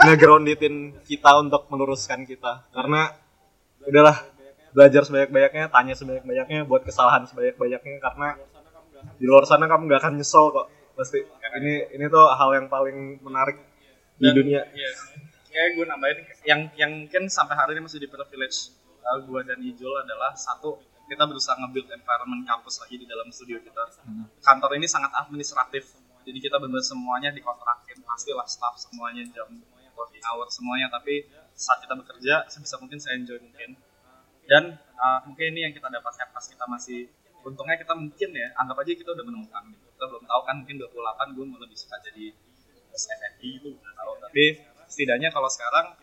ngegrounditin 0.06 1.06
kita 1.06 1.38
untuk 1.42 1.70
meluruskan 1.70 2.26
kita. 2.26 2.66
Karena 2.74 3.14
udahlah 3.86 4.35
belajar 4.76 5.02
sebanyak-banyaknya 5.08 5.72
tanya 5.72 5.96
sebanyak-banyaknya 5.96 6.68
buat 6.68 6.84
kesalahan 6.84 7.24
sebanyak-banyaknya 7.24 7.98
karena 8.04 8.36
di 9.16 9.26
luar 9.26 9.48
sana 9.48 9.72
kamu 9.72 9.88
nggak 9.88 10.02
akan 10.04 10.14
nyesel 10.20 10.52
kok 10.52 10.68
pasti 11.00 11.24
ini 11.56 11.88
ini 11.96 12.06
tuh 12.12 12.28
hal 12.28 12.52
yang 12.60 12.68
paling 12.68 13.24
menarik 13.24 13.56
di 14.20 14.28
Dan- 14.28 14.36
dunia 14.36 14.62
Iya. 14.76 14.92
Kayak 15.56 15.70
gue 15.80 15.86
nambahin 15.88 16.18
yang 16.44 16.62
yang 16.76 16.92
mungkin 17.08 17.32
sampai 17.32 17.56
hari 17.56 17.80
ini 17.80 17.88
masih 17.88 18.04
di 18.04 18.12
privilege 18.12 18.76
uh, 19.08 19.24
gue 19.24 19.40
dan 19.48 19.56
Ijul 19.64 19.96
adalah 20.04 20.36
satu 20.36 20.76
kita 21.08 21.24
berusaha 21.24 21.56
nge-build 21.56 21.88
environment 21.96 22.44
kampus 22.44 22.84
lagi 22.84 23.00
di 23.00 23.08
dalam 23.08 23.32
studio 23.32 23.64
kita. 23.64 23.84
Kantor 24.44 24.76
ini 24.76 24.84
sangat 24.84 25.16
administratif. 25.16 25.96
Jadi 26.28 26.44
kita 26.44 26.58
benar 26.58 26.82
semuanya 26.82 27.30
dikontrakin, 27.32 28.02
pastilah 28.04 28.44
staff 28.50 28.76
semuanya 28.82 29.24
jam 29.32 29.48
working 29.96 30.24
hour 30.28 30.50
semuanya. 30.52 30.90
Tapi 30.92 31.24
saat 31.56 31.86
kita 31.86 31.94
bekerja 31.94 32.50
sebisa 32.52 32.76
mungkin 32.82 33.00
saya 33.00 33.16
enjoy 33.16 33.38
mungkin. 33.40 33.78
Dan 34.46 34.78
uh, 34.78 35.20
mungkin 35.26 35.46
ini 35.54 35.70
yang 35.70 35.74
kita 35.74 35.90
dapatkan 35.90 36.28
pas 36.30 36.46
kita 36.46 36.66
masih 36.70 37.10
untungnya 37.46 37.78
kita 37.78 37.94
mungkin 37.94 38.30
ya 38.34 38.48
anggap 38.58 38.82
aja 38.82 38.92
kita 38.94 39.12
udah 39.14 39.26
menemukan 39.26 39.64
gitu. 39.74 39.86
Kita 39.96 40.06
belum 40.10 40.24
tahu 40.26 40.42
kan 40.46 40.56
mungkin 40.62 40.76
28 40.82 41.36
gue 41.38 41.46
mau 41.46 41.60
lebih 41.62 41.78
suka 41.78 41.98
jadi 42.02 42.34
SFNI 42.94 43.50
itu 43.62 43.70
tahu. 43.78 44.14
Tapi 44.22 44.44
setidaknya 44.90 45.30
kalau 45.34 45.50
sekarang 45.50 45.98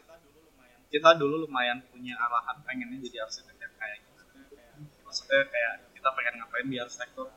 kita 0.92 1.16
dulu 1.16 1.48
lumayan 1.48 1.81
punya 1.88 2.12
arahan 2.20 2.61
pengennya 2.68 3.00
jadi 3.00 3.24
arsitek 3.24 3.57
yang 3.57 3.74
kayak 3.81 3.98
gitu 4.05 4.22
maksudnya 5.09 5.40
kayak 5.48 5.74
kita 5.96 6.09
pengen 6.12 6.35
ngapain 6.37 6.66
di 6.68 6.76
arsitektur 6.76 7.33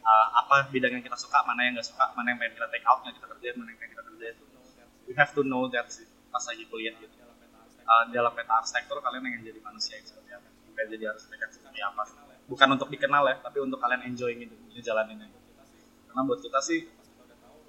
uh, 0.00 0.26
apa 0.32 0.72
bidang 0.72 0.96
yang 0.96 1.04
kita 1.04 1.16
suka 1.20 1.44
mana 1.44 1.68
yang 1.68 1.76
nggak 1.76 1.84
suka 1.84 2.08
mana 2.16 2.32
yang 2.32 2.40
pengen 2.40 2.56
kita 2.56 2.68
take 2.72 2.86
out 2.88 3.04
yang 3.04 3.12
kita 3.12 3.26
kerjain 3.28 3.54
mana 3.60 3.68
yang 3.68 3.78
pengen 3.84 3.92
kita 3.92 4.04
kerjain. 4.08 4.36
We 5.04 5.12
have 5.12 5.32
to 5.36 5.42
know 5.44 5.68
that 5.68 5.92
sih 5.92 6.08
pas 6.32 6.44
lagi 6.48 6.64
kuliah 6.72 6.96
gitu 6.96 7.19
Uh, 7.90 8.06
dalam 8.14 8.30
peta 8.38 8.54
arsitektur 8.54 9.02
kalian 9.02 9.26
ingin 9.26 9.50
jadi 9.50 9.60
manusia 9.66 9.98
yang 9.98 10.06
seperti 10.06 10.30
apa? 10.30 10.46
Pengen 10.78 10.88
jadi 10.94 11.04
arsitek 11.10 11.38
yang 11.42 11.52
seperti 11.52 11.80
apa 11.82 12.02
bukan 12.50 12.66
untuk 12.74 12.90
dikenal 12.90 13.30
ya 13.30 13.38
tapi 13.38 13.62
untuk 13.62 13.78
kalian 13.78 14.10
enjoy 14.10 14.34
gitu 14.34 14.50
ngejalaninnya 14.74 15.30
karena 16.10 16.20
buat 16.26 16.42
kita 16.42 16.58
sih 16.58 16.82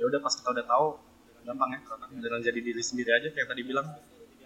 ya 0.02 0.10
udah 0.10 0.18
pas 0.18 0.34
kita 0.34 0.50
udah 0.58 0.66
tahu 0.66 0.88
gampang 1.46 1.70
ya 1.74 1.80
beneran 2.12 2.42
jadi 2.44 2.60
diri 2.60 2.84
sendiri 2.84 3.12
aja 3.14 3.28
kayak 3.34 3.48
tadi 3.50 3.64
bilang. 3.66 3.88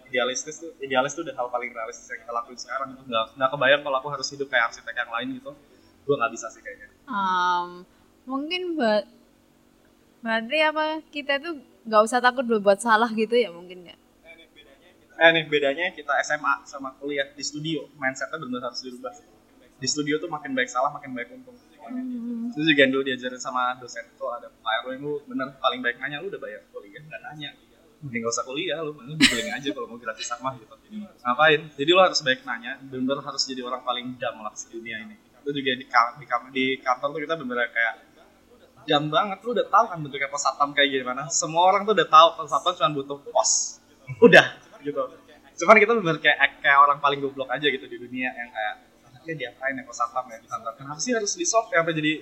Idealistis 0.06 0.62
tuh 0.62 0.70
idealis 0.78 1.18
tuh 1.18 1.26
udah 1.26 1.34
hal 1.34 1.50
paling 1.50 1.74
realistis 1.74 2.06
yang 2.06 2.22
kita 2.22 2.30
lakuin 2.30 2.54
sekarang 2.62 2.94
nggak 2.94 3.26
nggak 3.42 3.50
kebayang 3.50 3.82
kalau 3.82 3.96
aku 3.98 4.08
harus 4.14 4.28
hidup 4.30 4.46
kayak 4.46 4.70
arsitek 4.70 4.94
yang 4.94 5.10
lain 5.10 5.28
gitu. 5.42 5.50
Gue 6.06 6.14
nggak 6.14 6.30
bisa 6.30 6.46
sih 6.54 6.62
kayaknya. 6.62 6.88
Um, 7.10 7.82
mungkin 8.22 8.78
buat 8.78 9.02
berarti 10.22 10.58
apa 10.62 10.84
kita 11.10 11.42
tuh 11.42 11.58
nggak 11.90 12.02
usah 12.06 12.22
takut 12.22 12.46
berbuat 12.46 12.78
salah 12.78 13.10
gitu 13.10 13.34
ya 13.34 13.50
mungkin 13.50 13.90
ya. 13.90 13.98
Eh 15.16 15.30
nih 15.32 15.44
bedanya 15.48 15.92
kita 15.96 16.12
SMA 16.24 16.68
sama 16.68 16.92
kuliah 17.00 17.28
di 17.32 17.40
studio. 17.40 17.88
Mindsetnya 17.96 18.36
benar 18.36 18.68
harus 18.68 18.80
dirubah 18.84 19.12
di 19.76 19.88
studio 19.88 20.16
tuh 20.16 20.32
makin 20.32 20.56
baik 20.56 20.68
salah 20.72 20.88
makin 20.92 21.12
baik 21.12 21.32
untung. 21.32 21.56
Itu 22.52 22.60
juga 22.64 22.80
yang 22.88 22.92
dulu 22.96 23.02
diajarin 23.06 23.40
sama 23.40 23.76
dosen 23.78 24.02
tuh 24.16 24.32
ada 24.32 24.48
Pak 24.50 24.72
Erwin 24.82 25.04
lu 25.04 25.20
bener 25.28 25.54
paling 25.60 25.84
baik 25.84 26.00
nanya 26.00 26.24
lu 26.24 26.32
udah 26.32 26.40
bayar 26.40 26.64
kuliah 26.72 27.00
nggak 27.04 27.20
nanya. 27.32 27.50
Mending 27.96 28.28
gak 28.28 28.32
usah 28.36 28.44
kuliah 28.44 28.78
lu 28.84 28.92
mending 28.92 29.16
beli 29.16 29.48
aja 29.48 29.68
kalau 29.72 29.88
mau 29.88 29.96
gratis 29.96 30.28
sama 30.28 30.52
gitu. 30.60 30.74
Ngapain? 31.24 31.60
Jadi 31.76 31.90
lu 31.92 32.00
harus 32.00 32.20
baik 32.24 32.40
nanya 32.44 32.80
bener 32.80 33.18
harus 33.20 33.42
jadi 33.44 33.60
orang 33.64 33.80
paling 33.84 34.16
dam 34.20 34.36
lah 34.40 34.52
di 34.52 34.68
dunia 34.72 34.96
ini. 35.04 35.16
Itu 35.40 35.50
juga 35.52 35.72
di, 35.78 35.84
di, 35.84 36.26
di 36.52 36.64
kantor 36.82 37.08
tuh 37.16 37.20
kita 37.24 37.34
bener 37.40 37.56
kayak 37.72 37.94
dam 38.88 39.04
banget. 39.12 39.38
Lu 39.44 39.50
udah 39.52 39.66
tahu 39.68 39.84
kan 39.92 39.98
bentuknya 40.00 40.28
pos 40.32 40.42
satpam 40.44 40.72
kayak 40.72 40.88
gimana. 40.92 41.28
Semua 41.28 41.62
orang 41.68 41.84
tuh 41.84 41.92
udah 41.92 42.08
tahu 42.08 42.28
pos 42.40 42.48
satpam 42.48 42.72
cuma 42.74 42.90
butuh 42.96 43.18
pos. 43.30 43.80
Udah 44.22 44.65
gitu. 44.86 45.02
Cuman 45.56 45.76
kita 45.82 45.92
bener 45.98 46.16
kayak 46.22 46.62
kayak 46.62 46.78
orang 46.78 46.98
paling 47.02 47.18
goblok 47.18 47.50
aja 47.50 47.66
gitu 47.66 47.86
di 47.90 47.96
dunia 47.98 48.30
yang 48.30 48.50
kayak 48.52 48.74
dia 49.26 49.34
diapain 49.34 49.74
ya 49.74 49.82
pos 49.82 49.98
satpam 49.98 50.22
ya 50.30 50.38
di 50.38 50.46
kantor 50.46 50.72
kenapa 50.78 51.02
sih 51.02 51.10
harus 51.10 51.34
di 51.34 51.42
soft 51.42 51.74
ya 51.74 51.82
sampai 51.82 51.98
jadi 51.98 52.12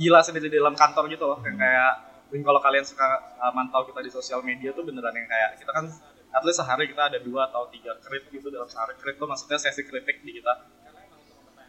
gila 0.00 0.24
sendiri 0.24 0.48
di 0.48 0.56
dalam 0.56 0.72
kantor 0.72 1.04
gitu 1.12 1.24
loh. 1.28 1.38
Yang 1.44 1.56
kayak 1.60 1.92
mungkin 2.32 2.42
kalau 2.42 2.60
kalian 2.64 2.84
suka 2.88 3.08
uh, 3.38 3.52
mantau 3.52 3.84
kita 3.84 4.00
di 4.00 4.10
sosial 4.10 4.40
media 4.40 4.72
tuh 4.72 4.82
beneran 4.82 5.12
yang 5.12 5.28
kayak 5.28 5.60
kita 5.60 5.70
kan 5.70 5.86
at 6.34 6.42
least 6.42 6.58
sehari 6.58 6.90
kita 6.90 7.12
ada 7.12 7.18
dua 7.22 7.46
atau 7.46 7.70
tiga 7.70 7.94
crit 8.02 8.26
gitu 8.32 8.50
dalam 8.50 8.66
sehari 8.66 8.96
crit 8.98 9.20
tuh 9.20 9.28
maksudnya 9.28 9.60
sesi 9.60 9.84
kritik 9.84 10.24
di 10.24 10.40
kita. 10.40 10.54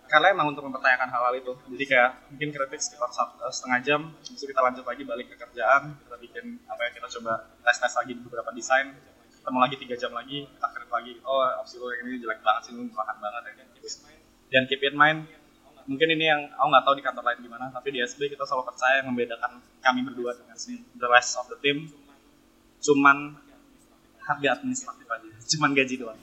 Karena 0.05 0.37
emang 0.37 0.53
untuk 0.53 0.61
mempertanyakan 0.69 1.09
hal-hal 1.09 1.33
itu. 1.33 1.53
Jadi 1.75 1.85
kayak 1.89 2.09
mungkin 2.29 2.49
kritik 2.53 2.79
sekitar 2.81 3.09
eh, 3.09 3.53
setengah 3.53 3.79
jam 3.81 4.01
terus 4.21 4.41
kita 4.45 4.61
lanjut 4.61 4.85
lagi 4.85 5.03
balik 5.03 5.27
ke 5.33 5.35
kerjaan 5.37 5.97
kita 6.01 6.15
bikin 6.21 6.45
apa 6.69 6.81
ya 6.85 6.89
kita 6.93 7.07
coba 7.19 7.33
tes 7.65 7.77
tes 7.81 7.93
lagi 7.93 8.11
di 8.13 8.21
beberapa 8.21 8.49
desain 8.53 8.93
ketemu 9.45 9.61
lagi 9.61 9.75
tiga 9.77 9.93
jam 9.93 10.09
lagi 10.09 10.49
kita 10.49 10.67
kritik 10.73 10.89
lagi. 10.89 11.13
Oh 11.21 11.45
opsi 11.61 11.77
lu 11.77 11.93
yang 11.93 12.09
ini 12.09 12.17
jelek 12.17 12.41
banget 12.41 12.61
sih 12.65 12.71
lu 12.73 12.89
bahan 12.89 13.15
banget 13.21 13.41
ya 13.45 13.51
kayak 13.61 13.69
gitu 13.77 13.89
dan 14.49 14.61
keep 14.65 14.81
in 14.81 14.97
mind 14.97 15.19
mungkin 15.85 16.17
ini 16.17 16.25
yang 16.25 16.49
aku 16.57 16.65
nggak 16.65 16.81
tahu 16.89 16.95
di 16.97 17.03
kantor 17.05 17.23
lain 17.29 17.39
gimana 17.45 17.69
tapi 17.69 17.93
di 17.93 18.01
SB 18.01 18.33
kita 18.33 18.41
selalu 18.41 18.73
percaya 18.73 19.05
yang 19.05 19.13
membedakan 19.13 19.61
kami 19.85 20.01
berdua 20.01 20.33
dengan 20.33 20.57
si 20.57 20.81
the 20.97 21.05
rest 21.05 21.37
of 21.37 21.45
the 21.45 21.61
team. 21.61 21.93
Cuman 22.81 23.37
harga 24.25 24.57
administratif 24.57 25.05
aja 25.05 25.29
cuman 25.53 25.69
gaji 25.77 25.95
doang. 26.01 26.17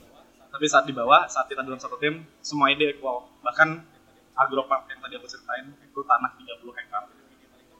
Tapi 0.51 0.65
saat 0.67 0.83
di 0.83 0.91
bawah 0.91 1.23
saat 1.31 1.47
kita 1.47 1.63
dalam 1.63 1.79
satu 1.79 1.95
tim 2.03 2.27
semua 2.43 2.75
ide 2.75 2.99
wow 2.99 3.23
bahkan 3.39 3.87
agropark 4.35 4.91
yang 4.91 4.99
tadi 4.99 5.15
aku 5.15 5.31
ceritain 5.31 5.71
itu 5.79 5.99
tanah 6.03 6.35
30 6.35 6.59
hektar. 6.75 7.07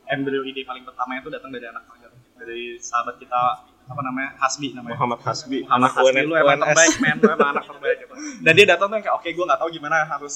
Embrio 0.08 0.47
ide 0.47 0.63
paling 0.63 0.88
pertama 0.88 1.19
itu 1.19 1.27
datang 1.27 1.51
dari 1.51 1.67
anak 1.67 1.84
dari 2.39 2.75
sahabat 2.79 3.19
kita 3.19 3.73
apa 3.84 4.02
namanya? 4.02 4.30
Hasbi 4.39 4.67
namanya. 4.72 4.96
Muhammad 4.96 5.19
Hasbi. 5.24 5.60
Anak 5.67 5.76
anak 5.76 5.91
Hasbi. 6.00 6.22
Lu 6.24 6.36
emang 6.39 6.58
UNS. 6.58 6.65
terbaik 6.67 6.96
men. 7.04 7.17
Lu 7.19 7.30
emang 7.32 7.50
anak 7.54 7.65
terbaik 7.67 7.98
gitu 8.04 8.13
dan 8.43 8.52
dia 8.56 8.65
datang 8.67 8.88
tuh 8.91 8.96
yang 9.00 9.06
kayak 9.06 9.17
oke 9.19 9.30
gue 9.30 9.46
nggak 9.46 9.60
tahu 9.60 9.69
gimana 9.72 9.98
harus 10.08 10.36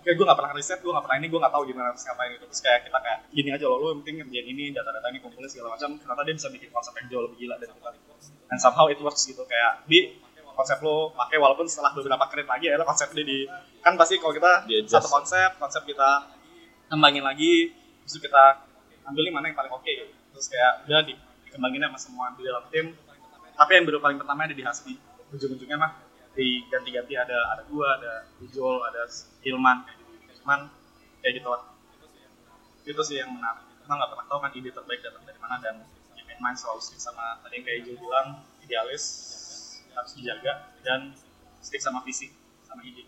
kayak 0.00 0.14
gue 0.16 0.24
nggak 0.24 0.38
pernah 0.40 0.52
riset 0.56 0.78
gue 0.80 0.92
nggak 0.92 1.04
pernah 1.04 1.18
ini 1.20 1.26
gue 1.28 1.40
nggak 1.40 1.54
tahu 1.54 1.62
gimana 1.68 1.86
harus 1.92 2.02
ngapain 2.06 2.30
gitu. 2.34 2.44
Terus 2.50 2.60
kayak 2.64 2.80
kita 2.88 2.98
kayak 2.98 3.18
gini 3.30 3.48
aja 3.54 3.64
loh 3.68 3.78
lu 3.78 3.86
yang 3.94 3.98
penting 4.02 4.16
ngerjain 4.24 4.46
ini 4.48 4.64
data-data 4.72 5.06
ini 5.12 5.18
kumpulin 5.22 5.48
segala 5.50 5.68
macam. 5.76 5.88
Ternyata 5.98 6.22
dia 6.26 6.34
bisa 6.34 6.48
bikin 6.50 6.68
konsep 6.72 6.92
yang 6.98 7.06
jauh 7.12 7.22
lebih 7.28 7.36
gila 7.46 7.54
dari 7.60 7.72
kita 7.72 7.90
and 8.50 8.58
somehow 8.58 8.86
it 8.90 8.98
works 8.98 9.22
gitu. 9.28 9.42
Kayak 9.46 9.86
di 9.86 10.18
konsep 10.60 10.78
lo 10.84 11.14
pakai 11.16 11.40
walaupun 11.40 11.64
setelah 11.64 11.94
beberapa 11.96 12.24
kredit 12.28 12.48
lagi 12.50 12.66
ya 12.68 12.76
konsep 12.84 13.08
dia 13.16 13.24
di 13.24 13.38
kan 13.80 13.96
pasti 13.96 14.20
kalau 14.20 14.36
kita 14.36 14.68
satu 14.84 15.08
konsep 15.08 15.56
konsep 15.56 15.82
kita 15.88 16.28
kembangin 16.92 17.24
lagi 17.24 17.72
terus 18.04 18.20
kita 18.20 18.66
ambil 19.08 19.22
nih 19.24 19.32
mana 19.32 19.44
yang 19.48 19.56
paling 19.56 19.72
oke. 19.72 19.86
Gitu. 19.86 20.12
terus 20.30 20.46
kayak 20.46 20.86
udah 20.86 21.00
di, 21.02 21.14
dikembangin 21.50 21.82
sama 21.90 21.98
semua 21.98 22.24
di 22.38 22.46
dalam 22.46 22.64
tim. 22.70 22.94
Tapi 23.58 23.70
yang 23.74 23.84
baru 23.90 23.98
paling 23.98 24.18
pertama 24.22 24.46
ada 24.46 24.54
di 24.54 24.62
Hasbi. 24.62 24.94
Ujung-ujungnya 25.34 25.76
mah 25.76 25.92
diganti-ganti 26.38 27.18
ada 27.18 27.38
ada 27.50 27.62
gua 27.66 27.98
ada 27.98 28.30
Ujol 28.38 28.86
ada 28.86 29.02
Hilman 29.42 29.82
kayak 29.82 29.98
gitu. 29.98 30.38
Cuman 30.40 30.70
kayak 31.20 31.32
gitu. 31.42 31.48
Itu 32.86 33.02
sih 33.02 33.18
yang 33.18 33.34
menarik. 33.34 33.66
Kita 33.82 33.92
nggak 33.98 34.10
pernah 34.14 34.26
tahu 34.30 34.38
kan 34.38 34.50
ide 34.54 34.70
terbaik 34.70 35.02
datang 35.02 35.26
dari 35.26 35.38
mana 35.42 35.58
dan 35.58 35.74
keep 36.14 36.30
in 36.30 36.38
mind 36.38 36.54
selalu 36.56 36.78
stick 36.78 37.02
sama 37.02 37.42
tadi 37.42 37.60
yang 37.60 37.64
kayak 37.66 37.78
Ijul 37.82 37.96
bilang 37.98 38.28
idealis 38.62 39.04
harus 39.90 40.12
dijaga 40.14 40.70
dan 40.86 41.10
stick 41.58 41.82
sama 41.82 42.00
visi 42.06 42.30
sama 42.62 42.86
ide. 42.86 43.04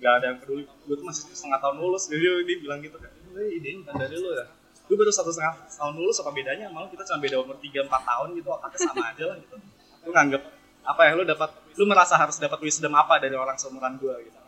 Nggak 0.00 0.12
ada 0.18 0.24
yang 0.32 0.38
peduli. 0.40 0.64
Gue 0.88 0.96
tuh 0.96 1.06
masih 1.06 1.30
setengah 1.30 1.60
tahun 1.60 1.76
lulus 1.78 2.08
jadi 2.08 2.42
dia 2.48 2.56
bilang 2.58 2.80
gitu 2.80 2.96
kan. 2.96 3.12
"Eh, 3.36 3.60
ide 3.60 3.84
bukan 3.84 3.94
dari 4.00 4.16
lo 4.18 4.32
ya 4.32 4.63
gue 4.84 4.96
baru 5.00 5.08
satu 5.08 5.32
setengah 5.32 5.64
tahun 5.64 5.94
lulus 5.96 6.20
apa 6.20 6.30
bedanya 6.36 6.68
malah 6.68 6.92
kita 6.92 7.08
cuma 7.08 7.18
beda 7.24 7.36
umur 7.40 7.56
3-4 7.56 7.88
tahun 7.88 8.28
gitu 8.36 8.48
otaknya 8.52 8.78
sama 8.84 9.04
aja 9.08 9.24
lah 9.32 9.36
gitu. 9.40 9.56
Lu 10.04 10.10
nganggep 10.12 10.42
apa 10.84 11.00
ya 11.08 11.12
lu 11.16 11.24
dapat 11.24 11.50
lu 11.80 11.84
merasa 11.88 12.14
harus 12.20 12.36
dapat 12.36 12.60
wisdom 12.60 12.92
apa 12.92 13.16
dari 13.16 13.32
orang 13.32 13.56
seumuran 13.56 13.96
gue 13.96 14.14
gitu? 14.28 14.38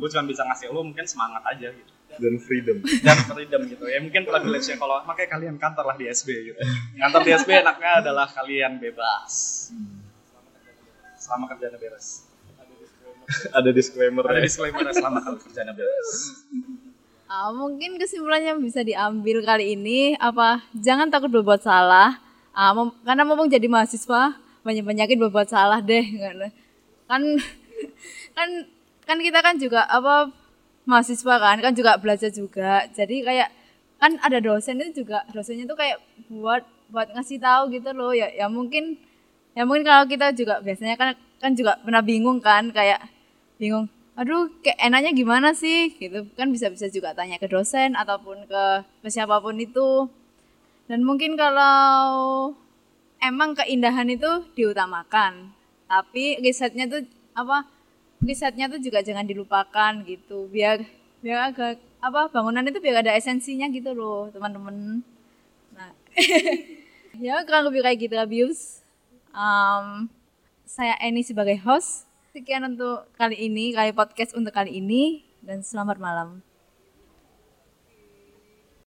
Gue 0.00 0.08
cuma 0.08 0.24
bisa 0.24 0.42
ngasih 0.48 0.72
lu 0.72 0.80
mungkin 0.80 1.04
semangat 1.04 1.44
aja 1.44 1.68
gitu. 1.68 1.92
Dan 2.12 2.36
freedom. 2.40 2.76
Dan 2.84 3.18
freedom 3.24 3.60
gitu. 3.68 3.84
Ya 3.88 4.00
mungkin 4.00 4.24
privilege 4.28 4.68
nya 4.68 4.76
kalau 4.80 5.00
makanya 5.04 5.30
kalian 5.36 5.56
kantor 5.60 5.84
lah 5.92 5.96
di 5.96 6.08
SB 6.08 6.28
gitu. 6.52 6.58
Kantor 6.96 7.20
di 7.24 7.32
SB 7.36 7.50
enaknya 7.52 7.90
adalah 8.04 8.26
kalian 8.32 8.80
bebas. 8.80 9.32
Selama 11.20 11.52
kerjanya 11.52 11.76
beres. 11.76 12.28
Ada 13.52 13.70
disclaimer. 13.72 14.24
Ada 14.28 14.40
ya. 14.40 14.44
disclaimer 14.44 14.84
selama 14.92 15.20
kalau 15.20 15.38
kerjanya 15.40 15.72
beres 15.76 16.10
Ah, 17.32 17.48
mungkin 17.48 17.96
kesimpulannya 17.96 18.52
bisa 18.60 18.84
diambil 18.84 19.40
kali 19.40 19.72
ini 19.72 20.00
apa 20.20 20.60
jangan 20.76 21.08
takut 21.08 21.32
berbuat 21.32 21.64
salah. 21.64 22.20
Ah, 22.52 22.76
mem- 22.76 22.92
karena 23.06 23.24
mumpung 23.24 23.48
jadi 23.48 23.64
mahasiswa 23.72 24.36
banyak 24.66 24.84
banyakin 24.84 25.18
berbuat 25.24 25.48
salah 25.48 25.80
deh 25.80 26.04
kan 27.08 27.22
kan 28.36 28.48
kan 29.08 29.18
kita 29.18 29.38
kan 29.46 29.56
juga 29.56 29.80
apa 29.88 30.28
mahasiswa 30.84 31.34
kan 31.40 31.56
kan 31.64 31.72
juga 31.72 31.96
belajar 31.96 32.28
juga. 32.28 32.84
Jadi 32.92 33.24
kayak 33.24 33.48
kan 33.96 34.20
ada 34.20 34.38
dosen 34.44 34.76
itu 34.84 35.00
juga 35.00 35.24
dosennya 35.32 35.64
tuh 35.64 35.78
kayak 35.80 35.98
buat 36.28 36.62
buat 36.92 37.08
ngasih 37.16 37.40
tahu 37.40 37.72
gitu 37.72 37.96
loh. 37.96 38.12
Ya 38.12 38.28
ya 38.28 38.46
mungkin 38.52 39.00
ya 39.56 39.64
mungkin 39.64 39.88
kalau 39.88 40.04
kita 40.04 40.36
juga 40.36 40.60
biasanya 40.60 41.00
kan 41.00 41.08
kan 41.40 41.56
juga 41.56 41.80
pernah 41.80 42.04
bingung 42.04 42.44
kan 42.44 42.68
kayak 42.76 43.00
bingung 43.56 43.88
aduh 44.18 44.52
kayak 44.60 44.78
enaknya 44.78 45.10
gimana 45.16 45.48
sih? 45.56 45.94
Gitu. 45.96 46.28
Kan 46.36 46.52
bisa-bisa 46.52 46.88
juga 46.92 47.16
tanya 47.16 47.40
ke 47.40 47.48
dosen 47.48 47.96
ataupun 47.96 48.44
ke, 48.46 48.64
ke 49.04 49.08
siapa 49.08 49.40
pun 49.40 49.56
itu. 49.56 50.08
Dan 50.90 51.06
mungkin 51.06 51.38
kalau 51.38 52.52
emang 53.22 53.54
keindahan 53.54 54.10
itu 54.10 54.44
diutamakan 54.58 55.54
tapi 55.86 56.40
risetnya 56.40 56.88
tuh 56.88 57.04
apa 57.36 57.68
risetnya 58.24 58.66
tuh 58.66 58.80
juga 58.80 59.04
jangan 59.04 59.28
dilupakan 59.28 59.92
gitu. 60.08 60.48
Biar 60.48 60.84
biar 61.22 61.52
agak 61.52 61.78
apa 62.02 62.32
bangunan 62.32 62.66
itu 62.66 62.82
biar 62.82 63.04
ada 63.04 63.14
esensinya 63.14 63.68
gitu 63.70 63.92
loh 63.92 64.32
teman-teman. 64.32 65.04
Nah 65.76 65.90
ya 67.24 67.44
kurang 67.44 67.68
lebih 67.68 67.84
kayak 67.84 67.98
gitu 68.08 68.16
abuse 68.16 68.82
um, 69.36 70.08
saya 70.64 70.96
Eni 71.00 71.20
sebagai 71.24 71.60
host 71.64 72.08
sekian 72.32 72.64
untuk 72.64 73.12
kali 73.12 73.36
ini 73.36 73.76
kali 73.76 73.92
podcast 73.92 74.32
untuk 74.32 74.56
kali 74.56 74.80
ini 74.80 75.20
dan 75.44 75.60
selamat 75.60 76.00
malam 76.00 76.40